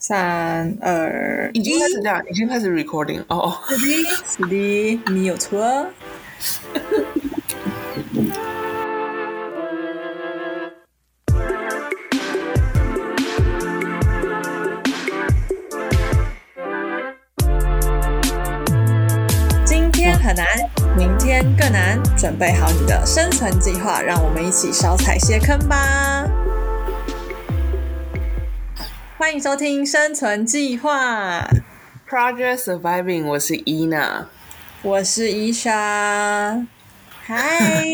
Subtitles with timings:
[0.00, 3.58] 三二已经开始这样，已经开始 recording 哦。
[3.68, 3.82] 是的，
[4.28, 5.86] 是的，没有错。
[19.64, 20.46] 今天很难，
[20.96, 22.00] 明天更难。
[22.16, 26.27] 准备好你的生存计划，让我们一起少踩些坑吧。
[29.18, 31.40] 欢迎收听《生存计划》
[32.08, 34.28] Project Surviving，我是伊娜。
[34.80, 36.64] 我是伊莎，
[37.24, 37.84] 嗨，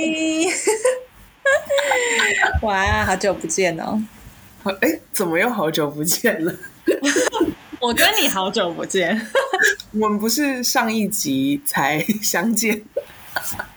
[2.60, 4.04] 哇，好久不见哦！
[4.82, 6.54] 哎，怎么又好久不见了？
[7.80, 9.18] 我跟你好久不见，
[9.98, 12.84] 我们不是上一集才相见？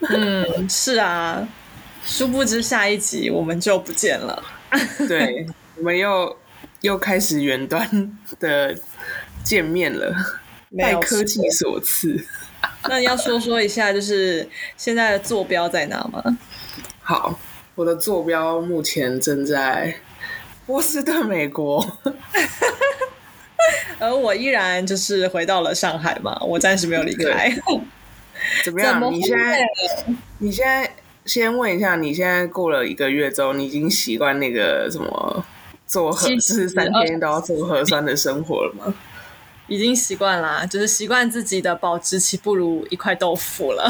[0.02, 1.48] 嗯，是啊，
[2.03, 4.44] 殊不知下一集我们就不见了。
[5.08, 6.36] 对，我们又
[6.81, 8.76] 又开始远端的
[9.44, 10.13] 见面了，
[10.77, 12.25] 拜科技所赐。
[12.89, 16.38] 那要说说一下，就是现在的坐标在哪吗？
[17.02, 17.39] 好，
[17.75, 19.95] 我的坐标目前正在
[20.66, 21.86] 波士顿，美国。
[24.00, 27.52] 而我依然就是回到了上海嘛，我暂时没有离开。
[28.64, 29.11] 怎么样？
[29.11, 29.59] 你现在
[30.38, 30.89] 你现在
[31.25, 35.45] 先问一下，你现在过了一个月之后，你已经习惯那个什么
[35.88, 38.93] 做核，其就是三天都要做核酸的生活了吗？
[39.67, 43.89] 已经习惯啦，就是习惯自己的保质期不如一块豆腐了。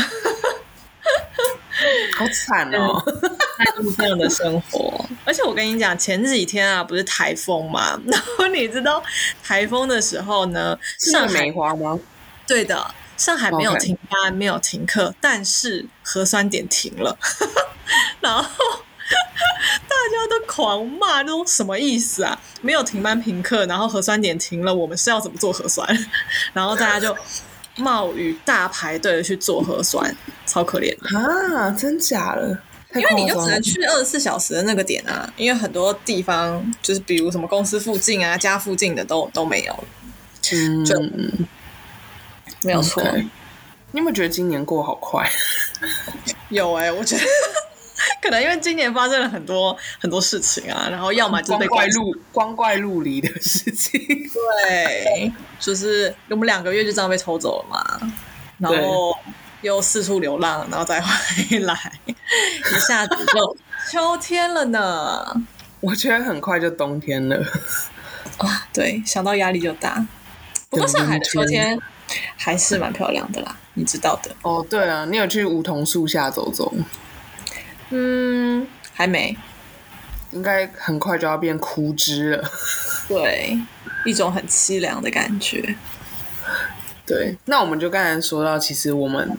[2.17, 2.99] 好惨哦！
[3.77, 5.05] 过这样的生活。
[5.23, 9.03] 而且我跟你讲，前几天啊，不是台风嘛， 然后你知道
[9.43, 11.99] 台风的时候呢，上海梅花吗？
[12.47, 17.15] 对的，上海没有停班，没有停课，但是核酸点停了，
[18.19, 18.79] 然后。
[19.88, 22.39] 大家都狂骂，那种什么意思啊？
[22.61, 25.88] 没有停班停课，然后核酸点停了，我们是要怎么做核酸？
[26.53, 27.16] 然后大家就
[27.77, 31.19] 冒雨大排队的去做核酸，超可怜的。
[31.19, 32.58] 啊，真假的？
[32.95, 39.83] 因为你就只能去二十四小时的那个点啊，因为很多地方就是比如什么公司附近啊、家附近的都都没有，
[40.54, 40.99] 嗯，就
[42.64, 43.04] 没有错。
[43.92, 45.30] 你有没有觉得今年过好快？
[46.49, 47.23] 有哎、我觉得
[48.21, 53.99] 可能因为今年发生了很多很多事情啊，然后要么就是光怪被关陆光怪陆离的事情。
[54.67, 58.11] 对，就是我们两个月就这样被抽走了嘛，
[58.57, 59.15] 然后
[59.61, 63.57] 又四处流浪，然后再回来，一下子就
[63.91, 65.41] 秋天了呢。
[65.79, 67.37] 我觉得很快就冬天了。
[68.37, 70.05] 啊，对，想到压力就大。
[70.69, 71.79] 不过上海的秋天
[72.35, 74.29] 还是蛮漂亮的啦，你知道的。
[74.41, 76.73] 哦，对啊，你有去梧桐树下走走？
[77.89, 79.37] 嗯，还没。
[80.31, 82.52] 应该很快就要变枯枝了。
[83.08, 83.58] 对，
[84.05, 85.75] 一种很凄凉的感觉。
[87.05, 89.37] 对，那我们就刚才说到，其实我们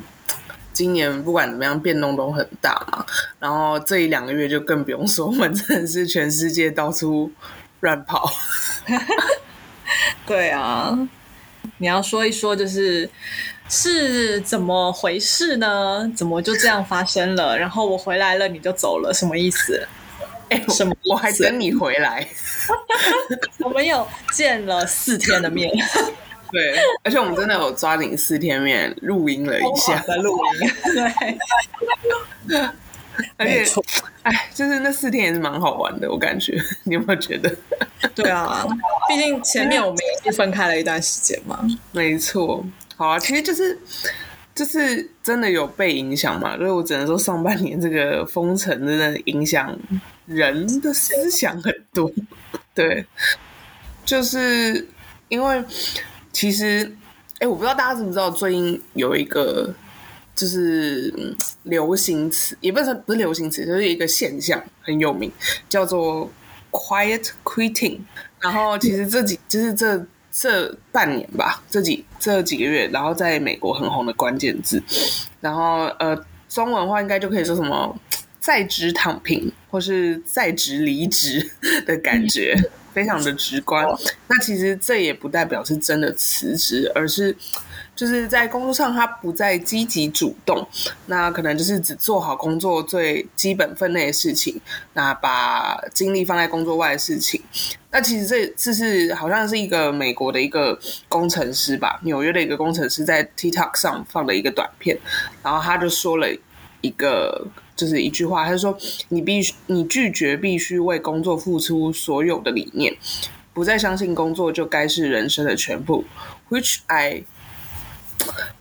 [0.73, 3.05] 今年不管怎么样变动都很大嘛，
[3.39, 7.31] 然后这一两个月就更不用说，我们真的是全世界到处
[7.81, 8.33] 乱跑。
[10.27, 10.99] 对啊，
[11.77, 13.09] 你要说一说，就是
[13.69, 16.11] 是怎么回事呢？
[16.17, 17.59] 怎么就这样发生了？
[17.59, 19.87] 然后我回来了，你就走了，什么意思？
[20.51, 22.27] 哎、什么我还等你回来。
[23.61, 25.71] 我们有见了四天的面，
[26.51, 30.71] 对，而且我们真的有抓紧四天面录音了一下，的录音，
[32.49, 32.61] 对，
[33.37, 33.65] 而且
[34.23, 37.55] 哎，就是那四天也是蛮好玩的，我感觉， 你有没有觉得？
[38.15, 38.67] 对啊，
[39.09, 41.63] 毕竟前面我们也是分开了一段时间嘛。
[41.93, 42.65] 没错，
[42.99, 43.79] 好啊，其实就是
[44.57, 49.79] 就是真的有被影响嘛，所以我只能说上半年这个封城真的影响
[50.27, 52.11] 人的思想很多。
[52.75, 53.07] 对，
[54.05, 54.85] 就是
[55.29, 55.65] 因为
[56.33, 56.93] 其实，
[57.39, 59.73] 哎，我不知道大家知不知道，最近有一个
[60.35, 65.31] 就是流行词，也不是不是流行词，就是一个现象很有名，
[65.69, 66.29] 叫做
[66.73, 68.01] quiet quitting。
[68.41, 74.83] 然后其实这几就是这这半年吧，这几这几个月，然后在美国很红的关键字，
[75.41, 76.17] 然后呃，
[76.49, 77.99] 中文的话应该就可以说什么
[78.39, 81.51] 在职躺平或是在职离职
[81.87, 82.55] 的感觉，
[82.93, 83.85] 非常的直观。
[84.29, 87.35] 那其实这也不代表是真的辞职，而是
[87.99, 90.65] 就是在工作上他不再积极主动，
[91.07, 94.61] 那可能就是只做好工作最基本分内的事情，
[94.93, 97.43] 那把精力放在工作外的事情。
[97.91, 100.79] 那其实这这是好像是一个美国的一个
[101.09, 104.97] 工程师吧，纽约的一个工程师在 TikTok 上放的一个短片，
[105.43, 106.29] 然后他就说了
[106.81, 108.79] 一个就是一句话，他说
[109.09, 112.97] 你必须你拒绝必须为工作付出所有的理念，
[113.53, 116.05] 不再相信工作就该是人生的全部
[116.49, 117.25] ，which I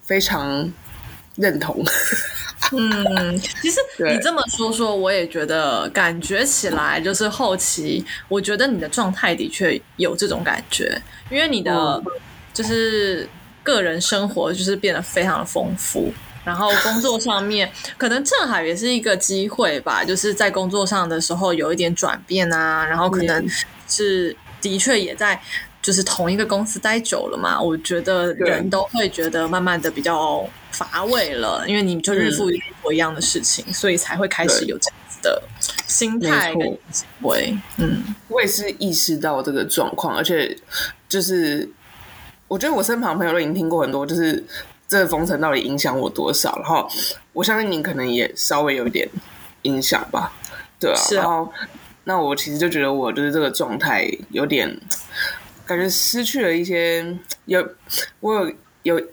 [0.04, 0.72] 非常
[1.36, 1.84] 认同。
[2.72, 12.02] 嗯， 其实你这么说说，我也觉得感觉起来就是后期，我觉得你的状态的确有这种感觉，因为你的
[12.54, 13.30] 就是
[13.64, 16.12] 个人生活就是变得非常的丰富，
[16.44, 23.48] 然后工作上面可能正好也是一个机会吧，就是在工作上的时候有一点转变啊，然后可能
[23.88, 25.40] 是的确也在。
[25.88, 35.42] 就是同一个公司待久了嘛，我觉得人都会觉得慢慢的比较乏味了，因为你就日复一日做一样的事情，所以才会开始有这样子的
[35.86, 36.62] 心态跟
[36.92, 37.58] 行为。
[37.78, 40.54] 嗯，我也是意识到这个状况，而且
[41.08, 41.70] 就是
[42.50, 44.44] 我觉得我身旁朋友都已经听过很多，就是
[44.90, 46.86] 这个封城到底影响我多少，然后
[47.32, 49.08] 我相信您可能也稍微有一点
[49.62, 50.34] 影响吧，
[50.82, 51.00] 对啊。
[51.12, 51.50] 然后
[52.04, 54.78] 那我其实就觉得我就是这个状态有点。
[55.68, 57.06] 感觉失去了一些，
[57.46, 57.68] 有
[58.22, 59.08] 我有有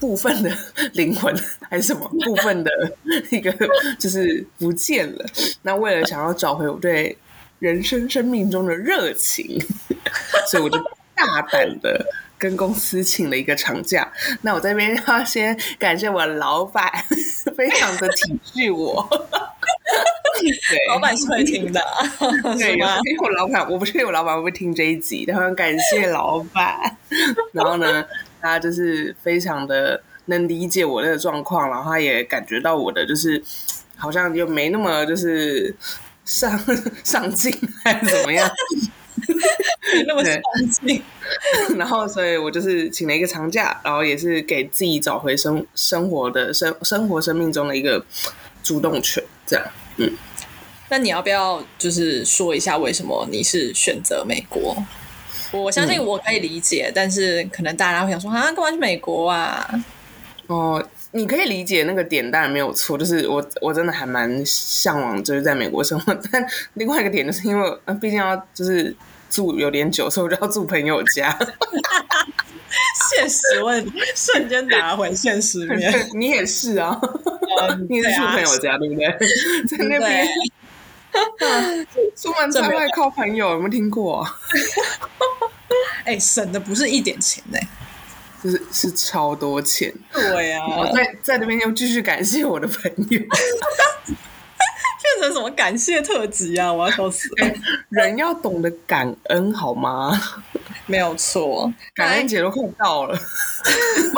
[0.00, 0.50] 部分的
[0.94, 1.34] 灵魂
[1.68, 2.70] 还是什么部分的
[3.30, 3.52] 一个
[3.98, 5.26] 就是不见了。
[5.62, 7.16] 那为了想要找回我对
[7.58, 9.58] 人生生命中的热情，
[10.48, 10.78] 所以我就
[11.14, 12.06] 大胆的
[12.38, 14.10] 跟公司请了一个长假。
[14.42, 16.90] 那我这边要先感谢我老板，
[17.56, 19.06] 非常的体恤我。
[20.88, 21.80] 老板是会听的，
[22.56, 26.78] 对，因为我老板，我不确定我老板会不会听这一集，他很感谢老板。
[27.52, 28.04] 然后呢，
[28.40, 33.42] 他就是非常的能理解我的状况，然后他也感觉到我的就是
[33.96, 35.74] 好像就没那么就是
[36.24, 36.56] 上
[37.02, 37.52] 上进
[37.82, 38.48] 还是怎么样，
[39.34, 40.40] 没 那么上
[40.82, 41.02] 进。
[41.76, 48.04] 然后，所以我就是请了一个长假，然后也是给自己找回生生活的生生活生命中的一个
[48.62, 49.64] 主动权，这样。
[49.96, 50.10] 嗯，
[50.88, 54.76] 那你要不要就是说一下为什么你是选择美国？
[55.50, 59.66] 我相信我可以理解，但是可能大家会想说啊，干嘛去美国啊？
[60.46, 60.82] 哦，
[61.12, 62.98] 你可以理解那个点，当然没有错。
[62.98, 66.14] 就是我我真的还蛮向往，就是在美国生活。
[66.30, 68.94] 但另外一个点，就是因为毕竟要就是
[69.30, 71.36] 住有点久，所以我就要住朋友家。
[73.10, 76.98] 现实问题瞬间打回现实 面，你也是啊，
[77.88, 79.06] 你是住朋友家对不对？
[79.68, 80.26] 在那边，
[82.14, 84.26] 出门在外靠朋友，有没有听过？
[86.04, 87.58] 哎，省的不是一点钱呢，
[88.44, 89.92] 就是是超多钱。
[90.12, 93.20] 对呀，我在在那边又继续感谢我的朋友，
[95.20, 96.72] 变成什么感谢特辑啊？
[96.72, 97.54] 我要笑死了！
[97.88, 100.10] 人要懂得感恩好吗？
[100.86, 103.18] 没有错，感恩节都快到了。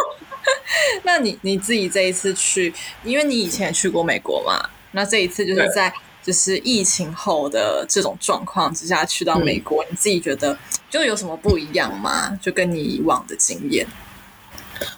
[1.03, 2.73] 那你你自己这一次去，
[3.05, 5.93] 因为你以前也去过美国嘛，那这一次就是在
[6.23, 10.57] 就是疫情后的这种状况之下去到美国，你自己觉得
[10.89, 12.39] 就有什么不一样吗？
[12.41, 13.87] 就跟你以往的经验？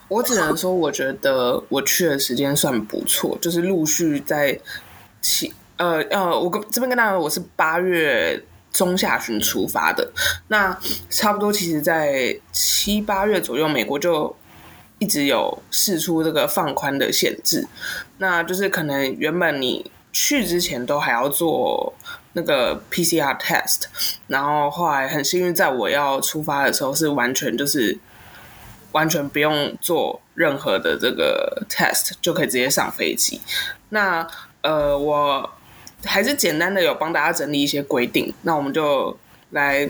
[0.09, 4.59] 我只能说，我觉得我去的时间算不错，就是陆续在
[5.21, 5.53] 七
[5.83, 8.43] 呃呃，我跟这边跟大家，我是八月。
[8.73, 10.11] 中下旬出发的，
[10.49, 10.75] 那
[11.11, 14.35] 差不多其实，在七八月左右，美国就
[14.99, 17.69] 一直有试出这个放宽的限制。
[18.17, 21.93] 那就是可能原本你去之前都还要做
[22.33, 23.83] 那个 PCR test，
[24.27, 27.99] 然后后来很幸运，在我要出发的时候是完全就是
[28.93, 33.39] 完全不用做任何的这个 test 就可以直接上飞机。
[33.91, 34.27] 那
[34.63, 35.51] 呃我。
[36.05, 39.17] 还是简单的有帮大家整理一些规定，那我们就
[39.51, 39.89] 来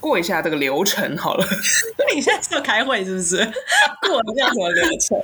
[0.00, 1.46] 过一下这个流程好了。
[2.14, 3.36] 你现在是要开会是不是？
[3.36, 5.20] 过一下什么流程？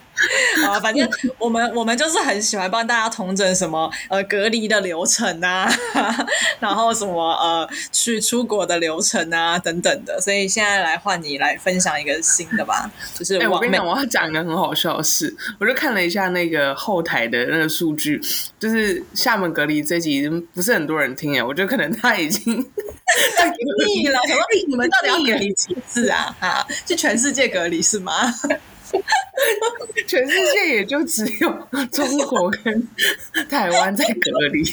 [0.66, 5.70] 啊， 反正我们我们就是很喜欢帮大家统整什么呃隔离的流程啊，
[6.60, 10.20] 然后什么呃去出国的流程啊等等的。
[10.20, 18.20] 所以现在来换你来分享一个新的吧， 就是我跟你讲，我要讲一个很好笑的事，我就看了一下那个后台的那个数据，
[18.58, 26.34] 就是厦门隔离这集不是很多人听哎，我觉得可能他已经腻了，什么你们到底要隔离几次啊？
[26.40, 28.12] 啊，去全世界隔离是吗？
[30.06, 32.88] 全世界也就只有中国跟
[33.48, 34.64] 台湾在隔离。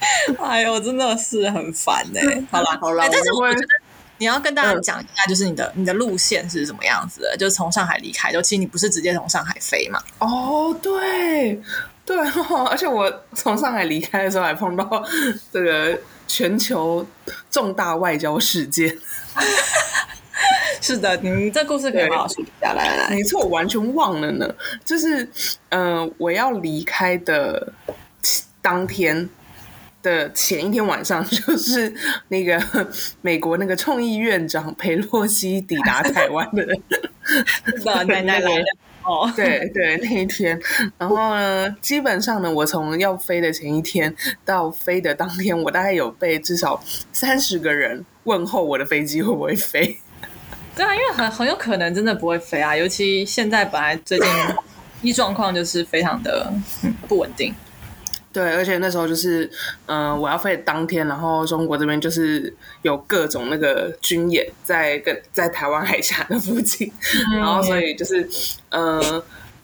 [0.38, 2.42] 哎呦，真的是很烦哎！
[2.52, 3.66] 好了好了，但是我觉得
[4.18, 7.36] 你要跟大家讲一下，就是你的你的路线是什么样子的？
[7.36, 10.00] 就是从上海离开，就其实你不是直接从上海飞嘛？
[10.20, 11.60] 哦，对
[12.06, 12.16] 对，
[12.70, 15.04] 而且我从上海离开的时候还碰到
[15.52, 15.98] 这个
[16.28, 17.04] 全球
[17.50, 18.96] 重大外交事件。
[20.80, 22.72] 是的，你这故事可以好好说一下。
[22.72, 24.54] 来来来，没错，我完全忘了呢。
[24.84, 25.28] 就是，
[25.70, 27.72] 嗯，我要离开的
[28.62, 29.28] 当天
[30.02, 31.92] 的前一天晚上， 就是
[32.28, 32.62] 那个
[33.20, 36.64] 美国那个众议院长佩洛西抵达台湾的
[38.06, 38.64] 奶奶来了。
[39.02, 40.60] 哦，对对，那一天，
[40.98, 44.14] 然后呢，基本上呢，我从要飞的前一天
[44.44, 49.98] 到飞的当天，我大概有被至少三十个人问候我的飞机会不会飞。
[50.78, 54.28] 对啊，因为很很有可能真的不会飞啊，尤其现在本来最近
[55.02, 56.52] 一状况就是非常的
[57.08, 57.52] 不稳定。
[58.32, 59.50] 对，而且那时候就是，
[59.86, 66.92] 嗯，我要飞当天，然后中国这边就是有各种那个军演在跟在台湾海峡的附近，
[67.34, 68.28] 然后所以就是，
[68.68, 69.20] 嗯，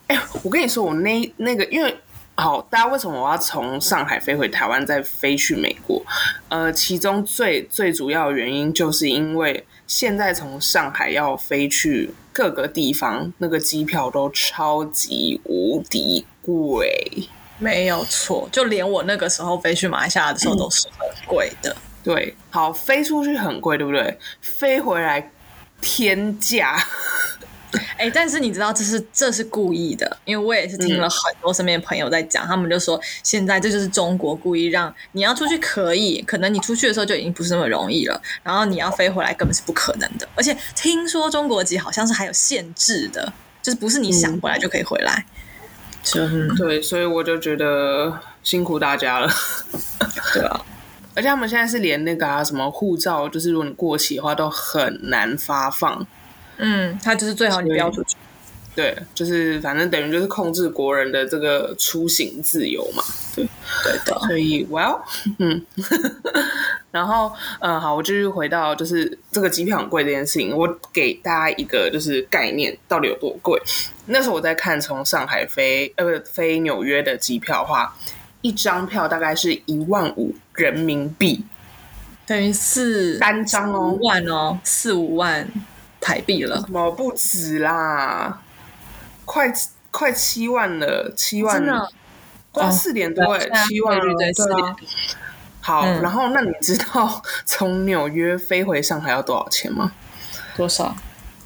[0.08, 1.96] 哎，我跟你说，我那那个，因为
[2.36, 6.04] 好，大家为什么我要从上海飞回台湾再飞去美国？
[6.48, 17.28] 呃，其中最最主要的原因就是因为现在从上海要飞去各个地方，那个机票都超级无敌贵。
[17.58, 21.74] 没有错，就连我那个时候飞去马来西亚的时候都是很贵的。
[22.02, 24.18] 对，好，飞出去很贵，对不对？
[24.40, 25.30] 飞回来
[25.80, 26.76] 天价。
[27.98, 40.28] 哎，但是你知道这是这是故意的，因为我也是听了很多身边朋友在讲，他们就说现在这就是中国故意让你要出去可以，可能你出去的时候就已经不是那么容易了，然后你要飞回来根本是不可能的。
[40.34, 45.24] 而且听说中国籍好像是还有限制的，就是不是你想回来就可以回来。
[46.58, 49.30] 对，所以我就觉得辛苦大家了。
[50.34, 50.60] 对啊，
[51.14, 56.06] 而且他们现在是连那个什么护照，就是如果你过期的话，都很难发放。
[56.56, 58.16] 嗯，他就是最好你不要出去。
[58.76, 63.04] 对，就是反正等于就是控制国人的这个出行自由嘛。
[63.36, 63.46] 对，
[63.84, 64.18] 对的。
[64.26, 65.00] 所以，Well，
[65.38, 65.64] 嗯，
[66.90, 73.62] 然后，嗯，好，我继续回到就是这个机票很贵这件事情，我给大家一个就是概念，到底有多贵。
[74.06, 77.96] 那时候我在看从上海飞呃不飞纽约的机票的话，
[78.40, 81.44] 一张票大概是一万五人民币，
[82.26, 85.48] 等于四三张哦，万哦，四五万
[86.04, 86.60] 台币了。
[86.60, 88.42] 什么不止啦？
[89.24, 89.50] 快
[89.90, 91.66] 快七万了，七万，
[92.52, 94.88] 哇，四点多哎，七万对对对，
[95.62, 99.92] 好，然后那你知道从纽约飞回上海要多少钱吗？
[100.54, 100.94] 多少？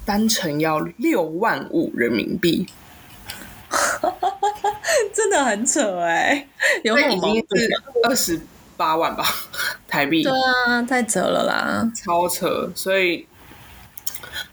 [0.03, 2.67] 单程要六万五人民币，
[5.13, 6.47] 真的很扯哎，
[6.83, 8.41] 有已经是二十
[8.75, 9.23] 八万吧
[9.87, 13.25] 台币，对啊，太扯了啦，超扯，所以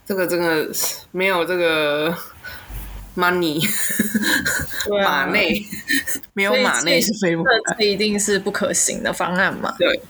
[0.06, 0.68] 这个真的
[1.10, 2.16] 没有这个
[3.16, 3.60] money
[5.04, 5.64] 马内
[6.32, 9.74] 没有马内是飞不来，这一定是不可行的方案嘛？
[9.78, 10.00] 对。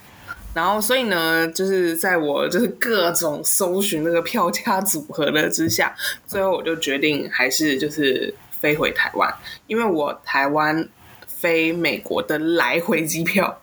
[0.52, 5.94] 然后，所以呢，就是在我就是各种搜寻那个票价组合的之下，
[6.26, 9.30] 最后我就决定还是就是飞回台湾，
[9.66, 10.88] 因为我台湾
[11.26, 13.60] 飞美国的来回机票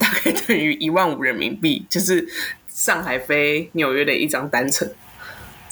[0.00, 2.26] 大概等于一万五人民币，就是
[2.66, 4.90] 上海飞纽约的一张单程，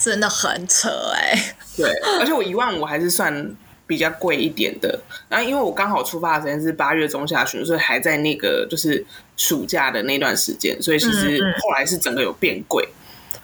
[0.03, 1.55] 真的很扯哎。
[1.77, 3.55] 对，而且我一万五还是算。
[3.85, 9.05] 比较贵一点的，然后因为我刚好出发的时间是八月中下旬，所以还在那个就是
[9.35, 12.87] 暑假的那段时间，所以其实后来是整个有变贵。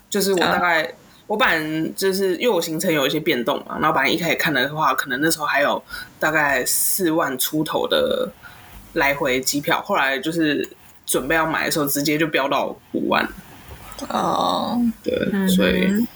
[0.09, 0.91] 就是我大概
[1.27, 5.83] 我本来就是因为我行程有一些变动嘛，然后本来一开始看的话，可能那时候还有
[6.17, 8.31] 大概四万出头的
[8.93, 10.67] 来回机票，后来就是
[11.05, 13.27] 准备要买的时候，直接就飙到五万。
[14.07, 16.07] 哦，对，所以。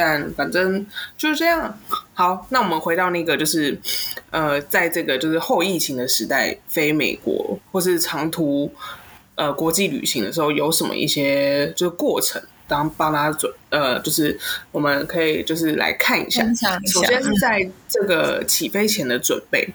[0.00, 0.86] 但反正
[1.18, 1.78] 就是这样。
[2.14, 3.78] 好，那我们回到那个，就是
[4.30, 8.72] 呃，在这个就是后疫情的时代，飞美国或是长途
[9.34, 14.40] 呃国际旅行的时候，有什么一些就是过程，当帮大家准呃，就是
[14.72, 16.42] 我们可以就是来看一下。
[16.86, 19.68] 首先是在这个起飞前的准备。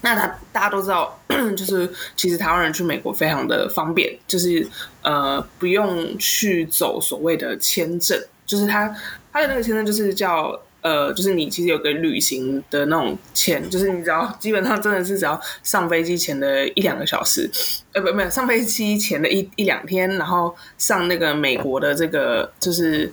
[0.00, 1.18] 那他大家都知道，
[1.56, 4.66] 就是其实台湾人去美国非常的方便，就是
[5.02, 8.94] 呃不用去走所谓的签证，就是他。
[9.34, 17.50] 他的那个签证就是叫呃，就是你其实有个旅行的那种签，就是你只要基本上真的是只要上飞机前的一两个小时，
[17.94, 23.10] 呃，不，没有上飞机前的一一两天，然后上那个美国的这个就是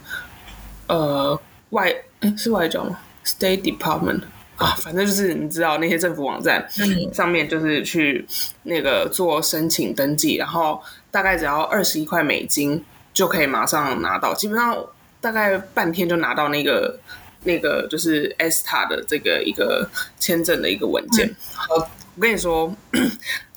[0.88, 1.95] 呃外
[2.38, 4.23] 是外交吗？State Department
[4.60, 6.70] 啊， 反正就是你知道那些政府网站
[7.12, 8.24] 上面就是去
[8.63, 14.78] 那个做申请登记，然后大概只要二十一块美金就可以马上拿到，基本上。
[15.22, 16.98] 大概半天就拿到那个
[17.44, 19.86] 那个就是 ESTA 的这个一个
[20.18, 21.30] 签证的一个文件。
[21.54, 22.74] 好，我跟你说，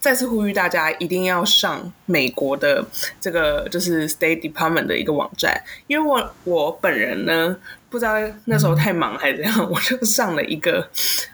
[0.03, 2.85] 再次呼吁大家一定要上美国的
[3.21, 7.57] 这个就是 State Department 的一个网站，因为我我本人呢
[7.89, 8.15] 不知道
[8.47, 10.85] 那时候太忙还是怎样，我就上了一个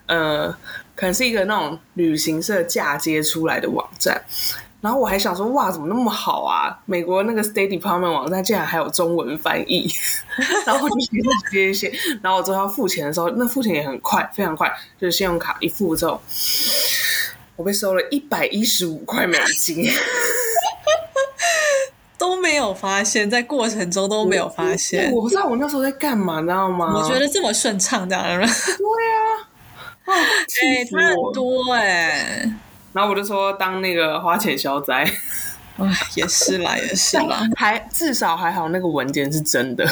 [0.05, 0.55] 呃，
[0.95, 4.23] 可能是一个那种旅行社嫁接出来的网站。
[4.81, 6.79] 然后我还想说，哇，怎么那么好啊？
[6.85, 9.91] 美国那个 State Department 网站竟然还有中文翻译，
[10.67, 10.97] 然后我就
[11.51, 11.91] 接一些，
[12.23, 14.71] 然后我最后要付钱的时候，那付钱也很快，非常快，
[15.01, 16.21] 就是信用卡一付之后，
[17.59, 19.85] 我被收了一百一十五块美金。
[22.17, 25.11] 都没有发现，在过程中都没有发现。
[25.12, 26.93] 我不知道我那时候在干嘛，你知道吗？
[26.97, 28.50] 我觉得这么顺畅，这样对啊，
[30.07, 32.53] 哎，他很多哎。
[32.93, 35.09] 然后我就说当那个花钱消灾，
[35.77, 35.87] 哎，
[36.17, 39.88] 也是啦，也是啦，还至少还好那个文件是真的。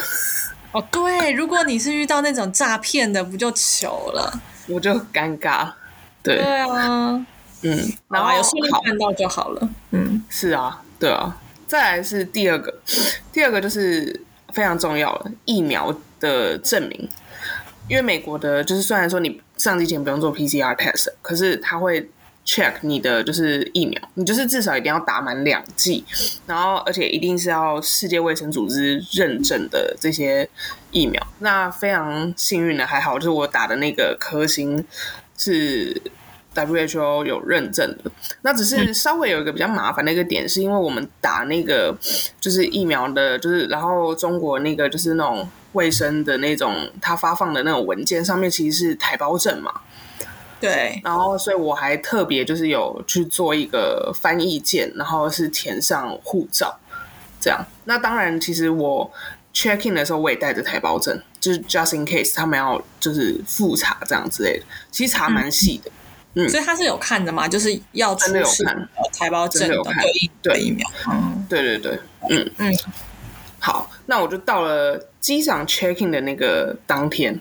[0.73, 4.41] 哦，对，如果你是遇到那种诈骗的，不就糗了？
[4.67, 5.71] 我就尴尬。
[6.23, 7.25] 对，对啊，
[7.67, 9.69] 嗯，然后有顺利看到就好了。
[9.91, 11.37] 嗯，是啊，对啊。
[11.67, 12.73] 再来是第二个，
[13.33, 14.21] 第二个就是
[14.53, 17.09] 非常重要了，疫苗的证明。
[17.89, 22.09] 因为美国的，就是虽然说你上机前不用做 PCR test，可是他会
[22.47, 26.05] check 你的就是疫苗，你就是至少一定要打满两剂，
[26.47, 30.49] 然后而且一定是要世界卫生组织认证的这些
[30.93, 31.21] 疫苗。
[31.41, 34.85] 那非常幸运的，还好就是我打的那个科兴
[35.37, 36.01] 是。
[36.57, 38.11] WHO 有认证的，
[38.43, 41.97] 那只是稍微有一个比较麻烦的一个点，是因为我们打那个
[42.41, 49.73] 就是疫苗的，就是然后中国那个就是那种卫生的那种，他发放的那种文件上面其实是台胞证嘛，
[50.61, 56.79] 对，然后所以我还特别就是有去做一个翻译件，然后是填上护照，
[57.39, 57.63] 这样。
[57.85, 59.11] 那当然，其实我
[59.53, 65.91] check in 的时候我也带着台胞证，就是 just in case 他们要就是复查这样之类的，其实查蛮细的。
[66.49, 67.49] 所以他是有看的嘛？
[67.49, 68.63] 就是要出示
[69.11, 69.83] 财报证的
[70.43, 70.87] 对疫苗。
[71.11, 72.75] 嗯，对对对，嗯嗯。
[73.59, 77.41] 好，那我就到了机场 checking 的那个当天。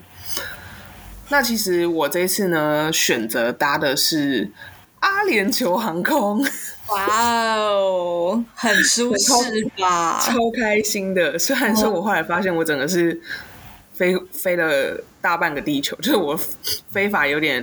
[1.28, 4.50] 那其实我这次呢，选择搭的是
[5.00, 6.42] 阿联酋航空。
[6.88, 9.30] 哇哦，很舒适
[9.78, 10.18] 吧？
[10.20, 11.38] 超开心的。
[11.38, 13.20] 虽然说我后来发现，我整个是
[13.92, 16.34] 飞飞了大半个地球，就是我
[16.90, 17.62] 飞法有点。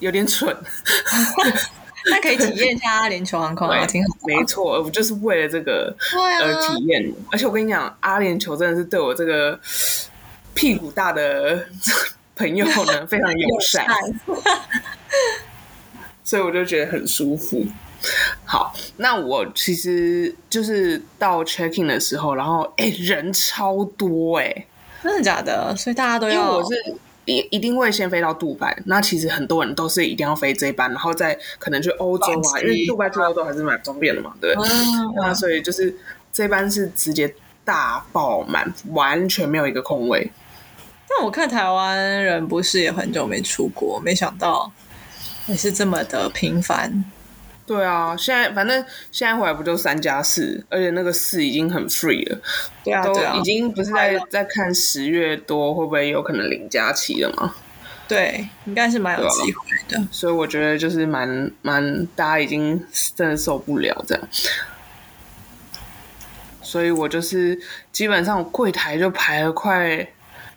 [0.00, 0.54] 有点蠢，
[2.10, 4.08] 那可以体验一下阿联酋航空啊，挺好。
[4.26, 5.94] 没错，我就是为了这个
[6.40, 7.12] 而体验。
[7.32, 9.58] 而且我跟你讲，阿联酋真的是对我这个
[10.54, 11.66] 屁股大的
[12.36, 13.84] 朋友呢 非常友善，
[16.22, 17.64] 所以我就觉得很舒服。
[18.44, 24.66] 好，那我其实就是到 check in 的时候，然后哎人超多哎，
[25.02, 25.74] 真的假的？
[25.76, 26.94] 所以大家都要我是。
[27.26, 34.54] 一一定会先飞到杜拜，那其实很多人都是一定要飞这班，然后再可能去欧洲啊，因为杜拜去欧洲还是蛮方便的嘛，对。
[35.16, 35.94] 那所以就是
[36.32, 37.34] 这班是直接
[37.64, 40.30] 大爆满，完全没有一个空位。
[41.08, 44.72] 但我看台湾人不是也很久没出国，没想到
[45.46, 47.04] 也是这么的频繁。
[47.66, 52.38] 对啊，现在反正现在回来不就三加四，而且那个四已经很 free 了。
[52.84, 57.52] 对啊，都已经不是在在看十月多会不会有可能零加七了吗？
[58.06, 60.00] 对，应该是蛮有机会的。
[60.12, 62.80] 所以我觉得就是蛮蛮大家已经
[63.16, 64.28] 真的受不了这样。
[66.62, 67.58] 所以我就是
[67.90, 70.06] 基本上柜台就排了快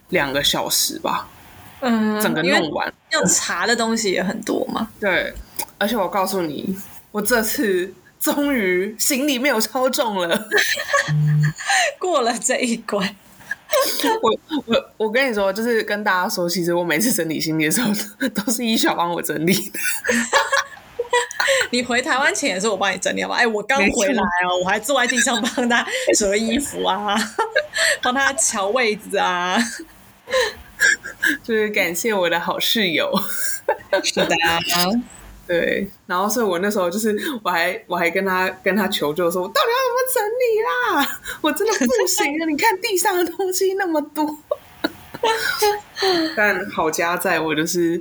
[0.10, 1.28] 两个小时吧。
[1.82, 4.92] 嗯，整个弄完要查的东西也很多嘛。
[5.00, 5.34] 对，
[5.80, 6.78] 而且我告诉你。
[7.12, 10.48] 我这次终于行李没有超重了，
[12.00, 13.16] 过了这一关。
[14.22, 17.92] 我我我跟你说，就是跟大家说，其实我每次整理行李的时候，
[18.30, 19.80] 都是一小帮我整理的。
[21.72, 23.36] 你回台湾前也是我帮你整理吗？
[23.36, 25.86] 哎，我刚回来哦，我还坐在地上帮他
[26.18, 27.16] 折衣服啊，
[28.02, 29.58] 帮他瞧位子啊，
[31.44, 33.12] 就是感谢我的好室友。
[34.04, 34.36] 是的。
[35.50, 41.20] 对，然后所以我那时候就是，我还我还跟他跟他求救说，我到底要怎么整理啦？
[41.42, 44.38] 我真的不行了，你看地上的东西那么多。
[46.38, 48.00] 但好家在我就是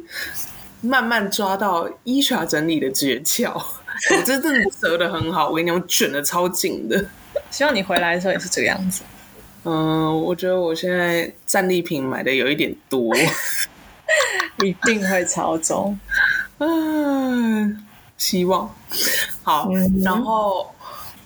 [0.83, 3.51] 慢慢抓到伊莎整理的诀窍，
[4.15, 7.03] 我真的折的很好，我跟你讲，卷的超紧的。
[7.51, 9.03] 希望你回来的时候也是这个样子。
[9.65, 13.17] 嗯，我觉得我现在战利品买的有一点多，
[14.63, 15.99] 一定会超重。
[16.59, 17.85] 嗯，
[18.17, 18.75] 希望
[19.43, 19.71] 好。
[20.03, 20.73] 然后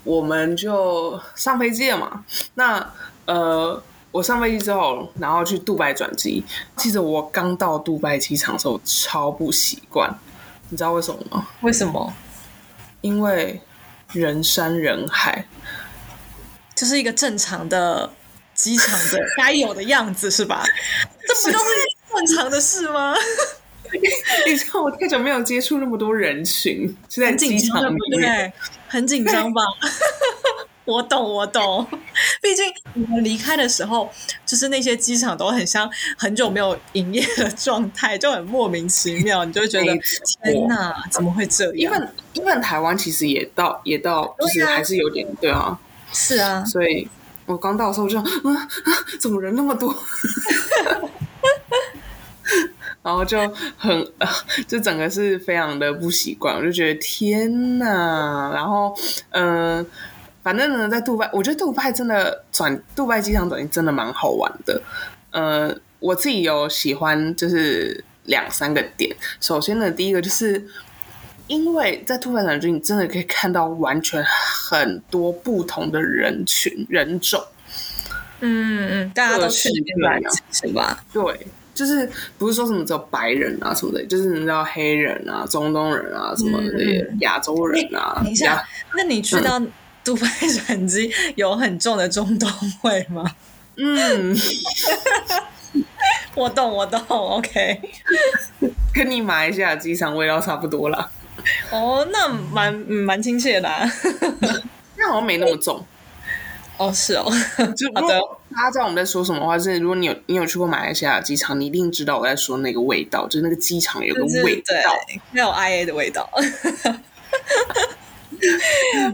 [0.05, 2.25] 我们就上飞机了嘛。
[2.55, 2.93] 那
[3.27, 6.45] 呃，我上飞机之后，然后去杜拜转机。
[6.77, 10.13] 记得我刚到杜拜机场的时候，超不习惯。
[10.69, 11.49] 你知道为什么吗？
[11.61, 12.13] 为什么？
[13.01, 13.61] 因为
[14.13, 15.47] 人山人海，
[16.75, 18.11] 就是一个正常的
[18.55, 20.63] 机场的该有的样子，是吧？
[21.27, 21.65] 这不就是
[22.15, 23.15] 正常的事吗？
[24.47, 28.53] 你知道我太久没有接触那么多人群，是在机场里面，
[28.89, 29.63] 很紧张吧？
[30.85, 31.87] 我懂，我懂。
[32.41, 34.11] 毕竟你们离开的时候，
[34.45, 39.87] 就是那些机场都很像很久没有营业的状态，就很莫名其妙，你就会觉得
[40.43, 41.77] 天哪，怎么会这样？
[41.77, 45.79] 因为因为台湾其实也到也到，就是还是有点对啊，
[46.13, 47.07] 是啊，所以
[47.47, 48.67] 我刚到的时候我就啊啊，
[49.21, 49.95] 怎么人那么多？
[53.03, 53.39] 然后就
[53.77, 54.29] 很，呃
[54.69, 58.95] 就整个是非常的不习惯，我就觉得天呐，然后
[59.31, 59.87] 嗯、呃
[60.43, 64.83] 反正呢，在杜拜，我觉得杜拜真的转杜拜机场转机真的蛮好玩的。
[65.31, 69.15] 呃，我自己有喜欢就是两三个点。
[69.41, 70.67] 首先呢，第一个就是
[71.47, 77.41] 因为在杜拜转机，你真的可以看到完全很多不同的人群人种。
[78.41, 79.69] 嗯嗯，大家都去
[80.01, 80.19] 那
[80.51, 81.05] 是吧？
[81.13, 82.09] 对，就是
[82.39, 88.63] 不是说什么只有白人啊什么的，就是你知道黑人啊、中东人啊什么的嗯亚洲人啊，等一下，
[88.95, 89.61] 那你去到
[90.05, 90.29] 杜拜
[90.67, 92.49] 转机有很重的中东
[92.83, 93.25] 味吗？
[93.77, 94.37] 嗯，
[96.37, 97.81] 我懂，我懂，OK。
[98.93, 101.11] 跟你马来西亚机场味道差不多啦，
[101.71, 103.91] 哦，那蛮嗯蛮亲切的、啊。
[104.99, 105.83] 那好像没那么重。
[106.83, 107.25] 哦，是哦，
[107.77, 108.21] 就好的
[108.55, 114.93] 大家知道我们在说什么的话，是如果你有你有去过马来西亚机场，你一定知道我在说那个味道，就是那个机场有个就是味对道。，
[115.31, 116.29] 没有 IA 的味道。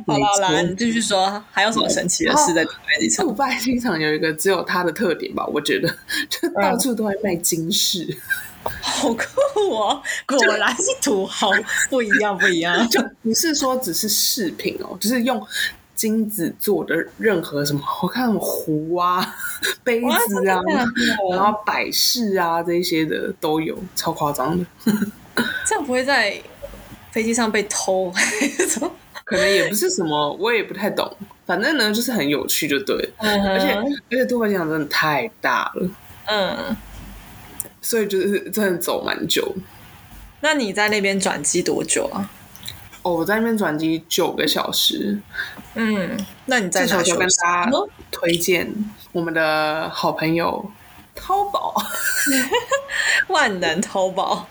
[0.06, 3.26] 好没了好你继续说，还有什么神奇的事在杜拜机场？
[3.26, 5.88] 杜拜机场有一个只有它的特点吧，我觉得
[6.30, 8.16] 就到处都在卖金饰。
[8.82, 10.02] 好酷哦！
[10.26, 11.50] 果然是土豪，
[11.88, 12.86] 不一样不一样。
[12.88, 15.40] 就不是说只是饰品哦，就是用
[15.98, 19.34] 金子做的任何什么， 我看壶啊、
[19.82, 20.60] 杯子啊，
[21.32, 24.64] 然后摆饰啊这些的都有，超夸张的。
[25.66, 26.40] 这样不会在
[27.10, 28.12] 飞机上被偷？
[29.24, 31.10] 可能也不是什么，我也不太懂。
[31.44, 33.10] 反正呢，就是很有趣，就对了。
[33.18, 33.84] 而且而
[34.18, 35.90] 且杜拜机场真的太大了，
[36.26, 36.76] 嗯，
[37.82, 39.52] 所以就是真的走蛮久。
[40.40, 42.30] 那你在那边转机多久啊？
[43.08, 45.18] 哦，我在那边转机九个小时，
[45.74, 47.26] 嗯，那你在这时候就跟？
[47.40, 48.70] 大家哦推荐
[49.12, 50.70] 我们的好朋友
[51.14, 51.74] 淘宝。
[53.28, 54.46] 万能淘宝。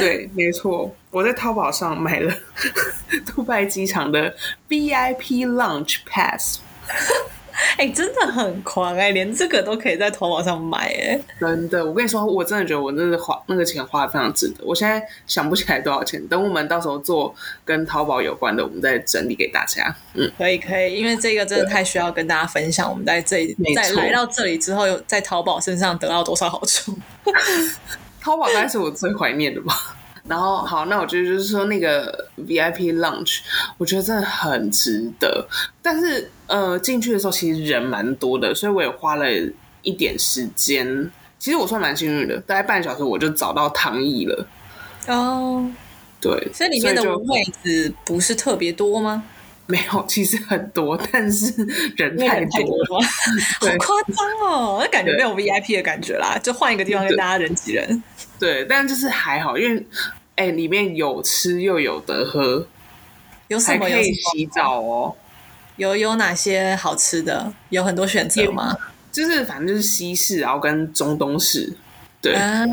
[0.00, 2.34] 对，没错，我在淘宝上买了
[3.26, 4.34] 杜拜机场的
[4.68, 6.58] VIP Lounge Pass，
[7.76, 14.64] 哎、真的很狂哎、连这个都可以在淘宝上买哎、真的，我跟你说，我真的觉得我真的花那个钱花的非常值得。
[14.64, 19.94] 我现在想不起来多少钱，等我们到时候做跟淘宝有关的，我们再整理给大家。
[20.14, 22.88] 嗯， 可以可以，因为这个真的太需要跟大家分享。
[22.88, 26.96] 我们在这里在来到这里之后，有在淘宝身上得到多少好处？
[28.20, 29.96] 淘宝大概是我最怀念的吧。
[30.26, 33.38] 然后好，那我觉得就是说那个 VIP lunch，
[33.78, 35.48] 我觉得真的很值得。
[35.80, 39.26] 但是呃，进去的时候其实人蛮多的，所以我也花了
[39.82, 41.10] 一点时间。
[41.38, 44.46] 其实我算蛮幸运的，大概半小时我就找到躺椅了。
[45.06, 45.70] 哦，
[46.20, 49.22] 对，所以里面的就位置不是特别多吗？
[49.66, 51.52] 没有，其实很多，但是
[51.96, 53.00] 人太太多了。
[53.60, 54.78] 好对夸张哦！
[54.82, 58.02] 那感觉对没有 VIP 的感觉啦，就换一个地方跟大家人挤人。
[58.40, 59.86] 对，但就是还好，因为
[60.36, 62.66] 哎、里面有吃又有得喝，
[63.48, 65.14] 有什么可以洗澡哦。
[65.78, 67.50] 有有哪些好吃的？
[67.70, 68.76] 有很多选择吗？
[69.10, 71.72] 就是反正就是西式，然后跟中东式，
[72.20, 72.66] 对，啊，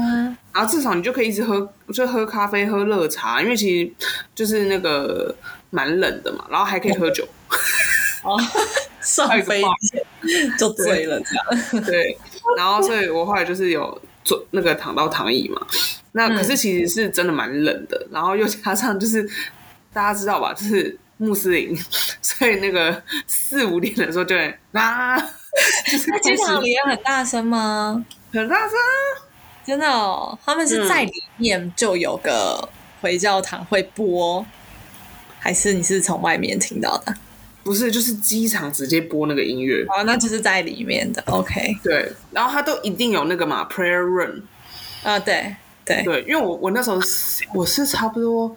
[0.52, 3.92] 然后至少你就可以一直喝，就喝咖啡、喝热茶，因为其实
[4.36, 5.34] 就是那个
[5.70, 7.26] 蛮冷的嘛，然后还可以喝酒，
[8.22, 8.38] 哦，
[9.02, 11.84] 上飞机就醉了，这样。
[11.86, 12.18] 对，
[12.58, 15.66] 然后所以我后来就是有坐那个躺到躺椅嘛，
[16.12, 19.24] 那可是其实是真的蛮冷的，然后又加上就是
[19.94, 21.76] 大家知道吧，就是穆斯林，
[22.22, 25.18] 所以那个四五点的时候就会啊，
[25.92, 28.06] 就是那机场里也很大声吗？
[28.32, 29.24] 很大声啊，
[29.66, 32.68] 真的哦，他们是在里面就有个
[33.02, 34.46] 回教堂会播，
[35.40, 37.16] 还是你是从外面听到的？
[37.64, 41.24] 不是就是机场直接播那个音乐，哦，那就是在里面的。
[41.26, 44.42] OK，对，然后它都一定有那个嘛 prayer room，
[45.02, 47.00] 啊，对对，对，因为我我那时候
[47.56, 48.56] 我是差不多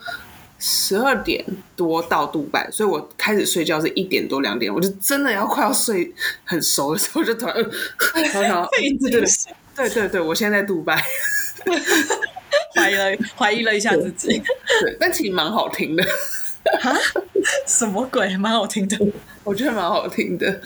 [0.59, 1.44] 十二点
[1.77, 6.12] 多到杜拜，所以我开始睡觉是一点多两点，我就真的要快要睡
[6.44, 9.21] 很熟的时候，我就突然， 对对
[9.77, 11.01] 对对对，我现在在杜拜，
[12.75, 14.42] 怀疑了怀疑了一下自己，
[14.83, 16.05] 对，但其实蛮好听的，
[17.64, 18.37] 什么鬼？
[18.37, 18.99] 蛮好听的。
[19.44, 20.61] 我觉得蛮好听的，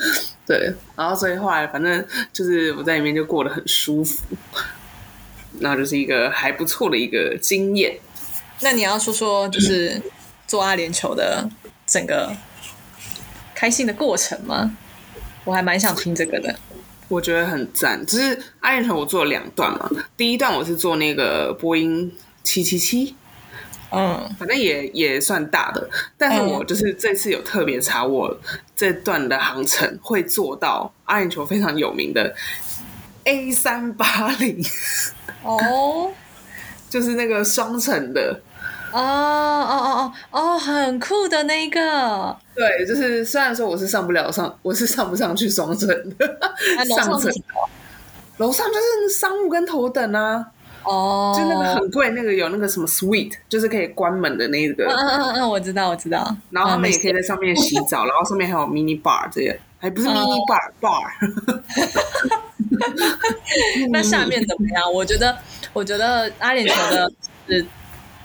[0.46, 4.24] 对，然后所以后来反正就是我在里面就过得很舒服，
[5.60, 7.96] 然后就是一个还不错的一个经验。
[8.62, 10.00] 那你要说说，就是
[10.46, 11.48] 做阿联酋的
[11.86, 12.34] 整个
[13.54, 14.76] 开心的过程吗？
[15.44, 16.54] 我还蛮想听这个的。
[17.08, 22.10] 我觉得很赞，只是阿联酋我做了两段嘛，第一段我是做那个波音
[22.42, 23.14] 七七七，
[23.90, 28.34] 嗯，反正也也算大的，但是我就是这次有特别查，我
[28.74, 32.34] 这段的航程会做到阿联酋非常有名的
[33.24, 34.64] A 三八零，
[35.42, 36.10] 哦，
[36.88, 38.40] 就是那个双层的，
[38.92, 46.38] 哦哦哦哦哦，很酷的那个，对，就是虽然说我是上不了上，我是上不上去双层的，
[46.76, 47.32] 那楼上
[48.38, 50.44] 楼上就是商务跟头等啊，
[50.84, 56.34] 哦，就那个很贵，那个有那个什么 suite，就是可以关门的那个，嗯嗯嗯嗯，我知道我知道。
[56.50, 61.02] 然后他们也可以嗯在上面洗澡，然后上面还有 mini bar 这些，还不是 mini bar、bar，
[63.92, 64.92] 那下面怎么样？
[64.92, 65.36] 我觉得，
[65.72, 67.12] 我觉得阿联酋的
[67.48, 67.56] 呃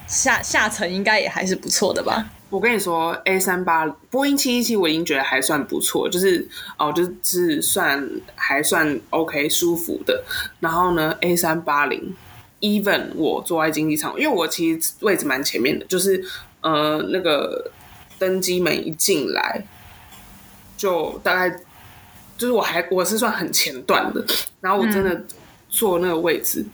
[0.07, 2.29] 下下层应该也还是不错的吧。
[2.49, 10.23] 我跟你说，A 三八波音七一七我已经觉得还算不错，就是哦，就是算还算 OK 舒服的。
[10.61, 12.15] 然后呢，A 三八零
[12.61, 16.23] ，even 我坐在经济舱，因为我其实位置蛮前面的，就是
[16.61, 17.69] 呃那个
[18.17, 19.65] 登机门一进来，
[20.77, 21.49] 就大概
[22.37, 24.25] 就是我还我是算很前段的，
[24.61, 25.21] 然后我真的
[25.69, 26.65] 坐那个位置、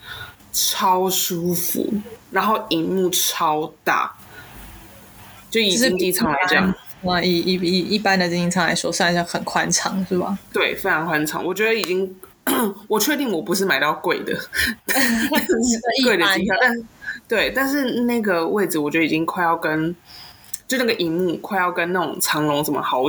[0.53, 1.85] 超舒服，
[2.31, 4.13] 然后荧幕超大。
[5.49, 10.35] 就以就是经济舱来讲，哇，以一一一般的经济舱来说，算是很宽敞，是吧？
[10.51, 11.45] 对，非常宽敞。
[11.45, 12.15] 我觉得已经，
[12.87, 14.33] 我确定我不是买到贵的，
[16.03, 16.87] 贵的机票，但
[17.27, 19.95] 对，但是那个位置我觉得已经快要跟，
[20.67, 23.03] 就那个荧幕快要跟那种长隆什么豪，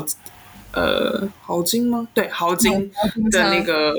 [0.73, 2.07] 呃，豪金吗？
[2.13, 2.93] 对，豪金
[3.31, 3.95] 的那个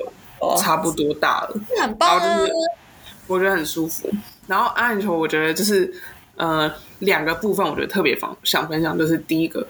[0.59, 2.19] 差不多大了，很棒啊！
[2.19, 2.51] 然后就是
[3.27, 4.09] 我觉得很舒服。
[4.47, 5.91] 然后阿联酋，我觉得就是
[6.35, 9.65] 呃两个部分，我觉得特别方想分享，就是第一个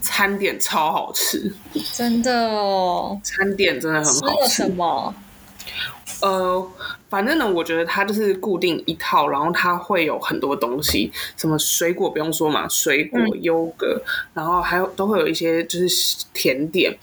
[0.00, 1.52] 餐点超好吃，
[1.94, 3.20] 真的哦。
[3.22, 4.70] 餐点真的很好吃了什。
[4.70, 5.14] 么？
[6.22, 6.70] 呃，
[7.10, 14.00] 反正呢，我觉得它就是固定一套，然后它会有很多东西，什么水果不用说嘛，水果、优格，
[14.32, 16.96] 然后还有都会有一些就是甜点，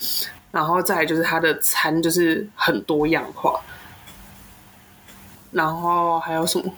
[0.51, 3.61] 然后再就是它的餐就是很多样化，
[5.53, 6.73] 然后还有什么？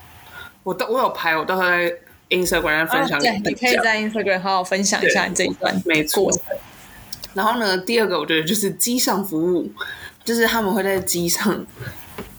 [0.63, 1.93] 我都我有拍，我到时候在
[2.29, 6.31] Instagram 分享给啊对，你可以在 Instagram 好好分享一下你这一段没错。
[7.33, 9.71] 然后呢，第二个我觉得就是机上服务，
[10.23, 11.65] 就是他们会在机上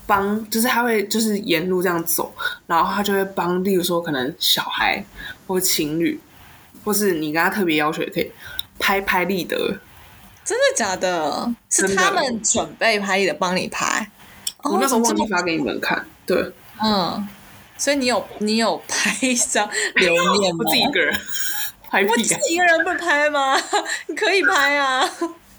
[0.06, 2.34] 帮，就是他会就是沿路这样走，
[2.66, 5.04] 然后他就会帮，例如说可能小孩
[5.46, 6.18] 或情侣，
[6.84, 8.32] 或是你跟他特别要求也可以
[8.78, 9.56] 拍拍立得，
[10.44, 11.52] 真的假的？
[11.70, 14.10] 是他们准备拍立得，帮你拍。
[14.62, 17.28] 哦我那时候忘记发给你们看，对嗯，
[17.78, 20.64] 所以你有你有拍一张留念吗？
[20.64, 21.14] 我自己一个人
[21.88, 22.26] 拍我屁啊！
[22.26, 23.56] 自己一个人不拍吗？
[24.08, 25.08] 你 可以拍啊，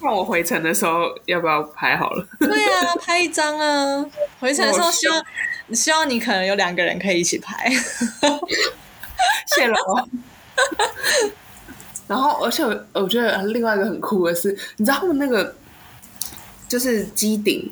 [0.01, 2.27] 那我回程的时候要不要拍好了？
[2.39, 4.05] 对啊，拍一张啊。
[4.39, 5.25] 回程的时候希望
[5.73, 7.71] 希望你可能有两个人可以一起拍。
[9.55, 9.75] 谢了。
[12.07, 15.55] 然后，而且我我觉得另外一个很酷的是，你知道他们那个
[16.67, 17.71] 就是机顶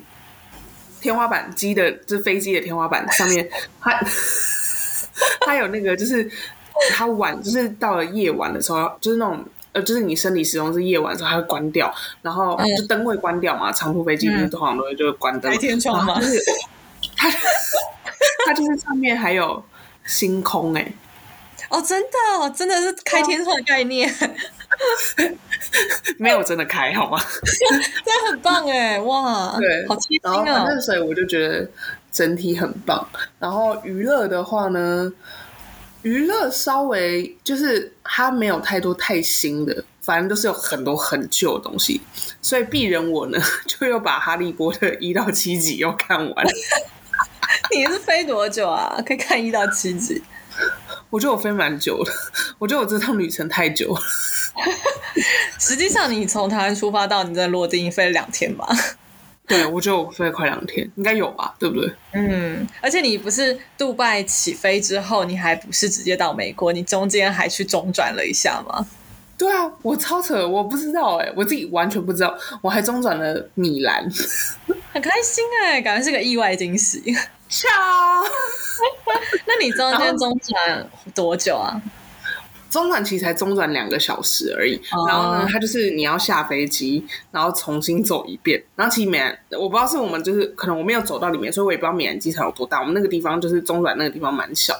[1.05, 3.47] 天花板机的，就是飞机的天花板上面，
[3.79, 3.91] 它
[5.45, 6.29] 它有那个就是
[6.91, 9.45] 它晚就是到了夜晚的时候，就是那种。
[9.75, 13.73] 呃，就是你生理时钟是夜晚的时候，它会关掉，然后就灯会关掉嘛。
[13.73, 16.41] 长途飞机不是通常都会就会关灯天窗嘛就是
[17.17, 17.29] 它
[18.47, 19.61] 它就是上面还有
[20.05, 20.93] 星空哎、
[21.69, 22.07] 哦，真的
[22.39, 24.09] 哦，真的是开天窗的概念，
[26.17, 27.19] 没有真的开好吗？
[27.43, 30.81] 真的很棒哎，哇，对好贴然后心哦反正。
[30.81, 31.67] 所以我就觉得
[32.11, 33.07] 整体很棒。
[33.39, 35.11] 然后娱乐的话呢，
[36.03, 42.01] 娱乐稍微就是它没有太多太新的，反正都是有很多很旧的东西。
[42.41, 46.45] 所以鄙人我呢， 就又把《哈利波特》一到七集又看完。
[47.73, 49.01] 你是飞多久啊？
[49.05, 50.21] 可以看一到七集。
[51.15, 52.11] 我觉得我飞蛮久了，
[52.59, 54.01] 我觉得我这趟旅程太久了。
[55.57, 58.67] 实际上，你从台湾出发到你在落地，飞了两天吧？
[59.47, 61.55] 对，我觉得我飞了快两天，应该有吧？
[61.57, 61.89] 对不对？
[62.11, 68.85] 嗯，而且你不是杜拜起飞之后，你还不是直接到美国，你中间还去中转了一下吗？
[69.37, 74.05] 对啊，我超扯，我不知道哎、我自己完全不知道，我还中转了米兰。
[74.95, 77.03] 很开心哎、感觉是个意外惊喜。
[77.49, 77.67] 巧。
[79.45, 81.81] 那你中间中转多久啊？
[82.69, 88.63] 中转其实才中转两个小时而已，哦然后呢，它就是你要下飞机，然后重新走一遍。
[88.77, 92.79] 然后其实美兰，我不知道是我们就是可能我没有走到里面，所以我也不知道美兰机场有多大。
[92.79, 94.73] 我们那个地方就是中转那个地方蛮小，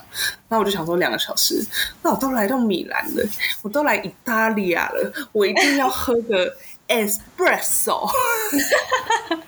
[0.48, 1.62] 那我就想说两个小时，
[2.02, 3.24] 那我都来到米兰了，
[3.62, 6.56] 我都来意大利亚了，我一定要喝个
[6.88, 8.10] espresso。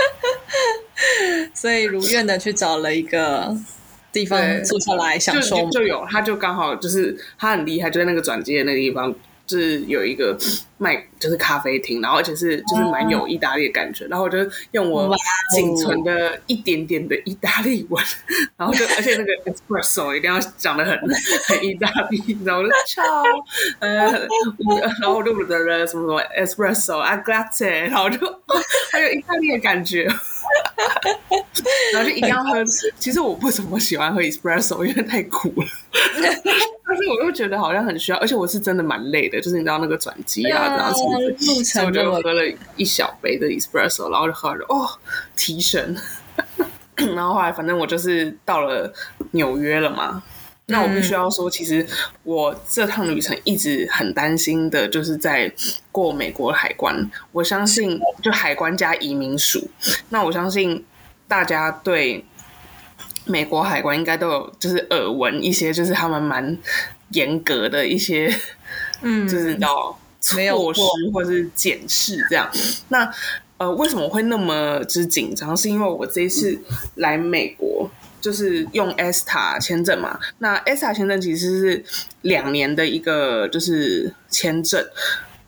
[1.54, 3.56] 所以如愿的去找了一个
[4.12, 5.56] 地方对坐下来享受。
[5.70, 9.14] 就就有，他就刚好就是他很厉害，就在那个转机的那个地方，
[9.50, 10.38] 就是有一个
[10.78, 14.38] 卖就是咖啡厅，然后而且是就是蛮有意大利的感觉，然后我就
[14.70, 15.12] 用我
[15.52, 18.02] 仅存的一点点的意大利文，
[18.56, 20.96] 然后就 而且那个 espresso 一定要讲的很
[21.48, 23.02] 很意大利，然后我就超。
[23.80, 23.90] 呃，
[25.00, 28.18] 然后我就什么什么 espresso a grazie，然后就
[28.92, 30.06] 还有意大利的感觉。
[31.94, 32.64] 然后就一定要喝。
[32.98, 35.66] 其实我不怎么喜欢喝 espresso，因为太苦了。
[36.86, 41.02] 但是我又觉得好像很需要，而且我是真的蛮累的，就是你知道那个转机啊，这样子。
[41.02, 41.04] 路
[41.38, 42.42] 所以我程这么就喝了
[42.76, 44.88] 一小杯的 espresso，然后就喝了，哦，
[45.36, 45.96] 提神。
[46.96, 48.92] 然后后来反正我就是到了
[49.30, 50.22] 纽约了嘛。
[50.70, 51.86] 那我必须要说，其实
[52.22, 55.52] 我这趟旅程一直很担心的，就是在
[55.92, 57.10] 过美国海关。
[57.32, 59.68] 我相信，就海关加移民署，
[60.08, 60.84] 那我相信
[61.28, 62.24] 大家对
[63.26, 66.56] 美国海关应该都有就是耳闻一些，就是他们蛮
[67.10, 68.34] 严格的一些，
[69.02, 69.98] 嗯，就是你知道
[70.34, 72.50] 没有过措施或是检视这样。
[72.88, 73.10] 那
[73.58, 75.54] 呃，为什么会那么之紧张？
[75.56, 76.58] 是因为我这一次
[76.94, 77.90] 来美国。
[78.20, 81.84] 就是用 ESTA 签证嘛，那 ESTA 签证其实是
[82.22, 84.84] 两年的一个就是签证，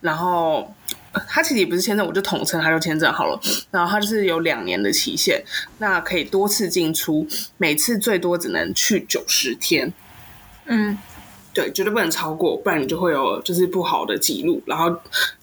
[0.00, 0.74] 然后
[1.28, 3.38] 它其实也不是签证，我就统称它就签证好了。
[3.70, 5.42] 然后它就是有两年的期限，
[5.78, 7.26] 那可以多次进出，
[7.58, 9.92] 每次最多只能去九十天。
[10.64, 10.96] 嗯，
[11.54, 14.90] 对，绝对不能超过，不然你就会有就是不好的记录，然后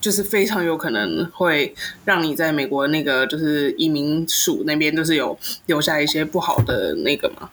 [0.02, 1.72] 就是非常有可能会
[2.04, 7.48] 让你在美国那个就是移民署那边就是有留下一些不好的那个嘛。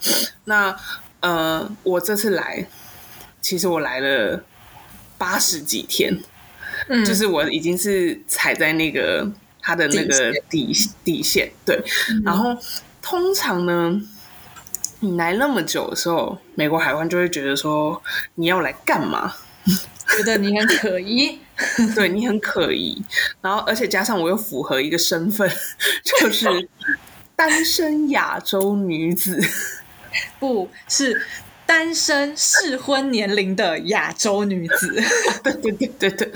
[0.45, 0.75] 那
[1.21, 2.67] 呃，我这次来，
[3.43, 4.43] 其实我来了
[5.19, 6.19] 八十几天，
[6.89, 10.73] 嗯就是我已经是踩在那个它的那个底
[11.05, 11.79] 底线，对，
[12.25, 12.57] 然后
[13.03, 14.01] 通常呢。
[15.01, 18.03] 你来那么久的时候，美国海关就会觉得说
[18.37, 19.35] 你要来干嘛？
[20.17, 21.39] 觉得你很可疑。
[21.95, 23.03] 对你很可疑，
[23.41, 25.51] 然后而且加上我又符合一个身份，
[26.21, 26.69] 就是
[27.35, 29.41] 单身亚洲女子。
[30.39, 31.23] 不是
[31.65, 35.03] 单身适婚年龄的亚洲女子，
[35.43, 36.33] 对对对对对，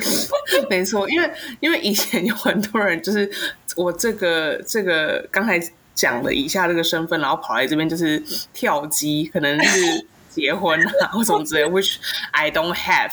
[0.70, 3.30] 没错，因为因为以前有很多人就是
[3.76, 5.60] 我这个这个刚才
[6.00, 8.22] 讲了以下这个身份，然后跑来这边就是
[8.54, 11.96] 跳机，可能是结婚啊 或什么之类，which
[12.30, 13.12] I don't have。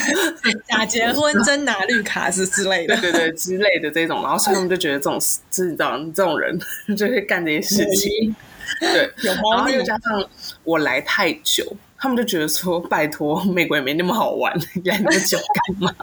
[0.66, 3.12] 假结婚真拿绿卡是之类的对。
[3.12, 6.58] 对对之类的这种，然后所以他们就觉得这种知道这种人
[6.96, 8.34] 就会干这些事情，
[8.80, 10.24] 对，有然后又加上
[10.64, 15.94] 我来太久，他们就觉得说拜托，美国也没那么好玩，你来那么久干嘛？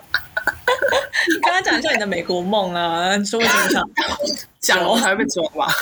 [1.29, 3.83] 你刚刚讲一下你的美国梦啊，你说为什么想
[4.59, 5.67] 讲了我还会被抓吧？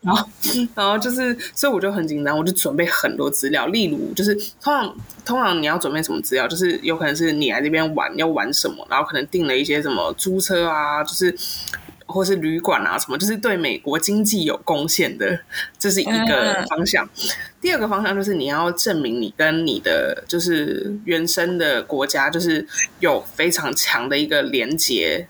[0.00, 0.26] 然后，
[0.74, 11.32] 然后就是，所以我就很紧张，我就准备很多资料，例如就是通常通常你要准备什么资料，就是有可能是你来这边玩要玩什么，然后可能订了一些什么租车啊，就是
[12.12, 15.40] 或是旅馆啊什么，就是对美国经济有贡献的，
[15.78, 17.08] 这是一个嗯方向。
[17.60, 22.66] 第二个方向就是你要证明你跟你的就是原生的国家就是
[23.00, 25.26] 有非常强的一个连接，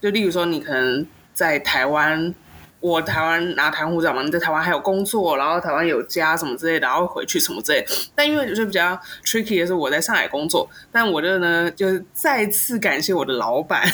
[0.00, 2.34] 就例如说你可能在台湾。
[2.80, 7.88] 我台湾拿台湾护照嘛，你在台湾还有工作，然后台湾有家什么之类的，然后回去什么之类的。
[8.14, 13.82] 但因为就是比较 tricky 的是，我在上海工作，但我就呢，就是再次感谢我的老板，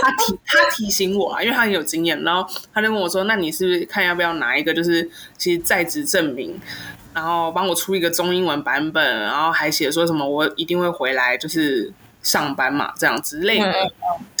[0.00, 6.58] 他提他提醒我啊，因为他很有经验，然后他就问我说：“那你是不是看要不要拿一个就是其实在职证明，
[7.12, 13.90] 然后帮我出一个中英文版本，然后还写说什么我一定会回来就是上班嘛，这样之类的。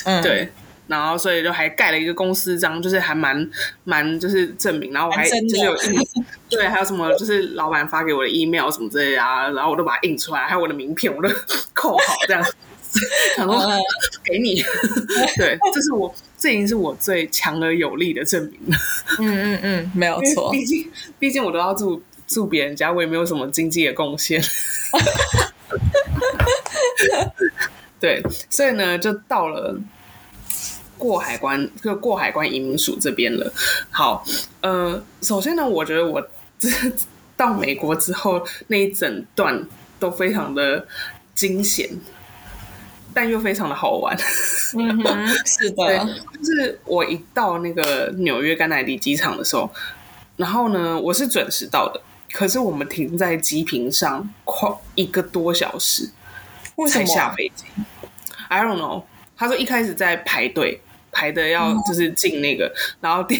[0.04, 0.50] 嗯，对，
[0.88, 3.48] 然后所以就还盖了一个公司章，就是还蛮
[3.84, 6.00] 蛮就是证明，然后我还就是有印，
[6.48, 11.28] 对，还有什么就是老板发给我的 email 什么之类的啊，然后我都把它印出来，还有我的名片我都
[11.74, 12.42] 扣好这样，
[13.36, 13.80] 想说嗯
[14.24, 14.62] 给你，
[15.36, 18.58] 对，这是我这已经是我最强而有力的证明。
[18.70, 18.76] 了，
[19.20, 20.50] 嗯嗯嗯，没有错。
[20.50, 24.42] 毕竟毕竟我都要住住别人家，我也没有什么经济的贡献。
[28.00, 29.76] 对，所以呢，就到了
[30.98, 33.52] 过海关，就过海关移民署这边了。
[33.90, 34.24] 好，
[34.60, 36.20] 呃，首先呢，我觉得我
[36.58, 36.68] 这
[37.36, 39.64] 到美国之后那一整段
[40.00, 40.86] 都非常的
[41.34, 41.88] 惊险，
[43.14, 44.16] 但又非常的好玩。
[44.76, 46.04] 嗯哼， 是的，，
[46.36, 49.70] 就是我一到那个纽约甘乃迪机场的时候，
[50.36, 52.00] 然后呢，我是准时到的，
[52.32, 56.10] 可是我们停在机坪上快一个多小时。
[56.76, 57.32] 为什才下？
[57.34, 57.64] 飞机。
[58.48, 59.02] I don't know。
[59.36, 60.80] 他说一开始在排队，
[61.18, 63.36] 排的要就是进那个，然后第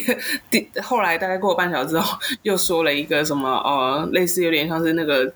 [0.51, 5.33] 第后来大概过了半小时之后，又说了一个什么呃，类似有点像是那个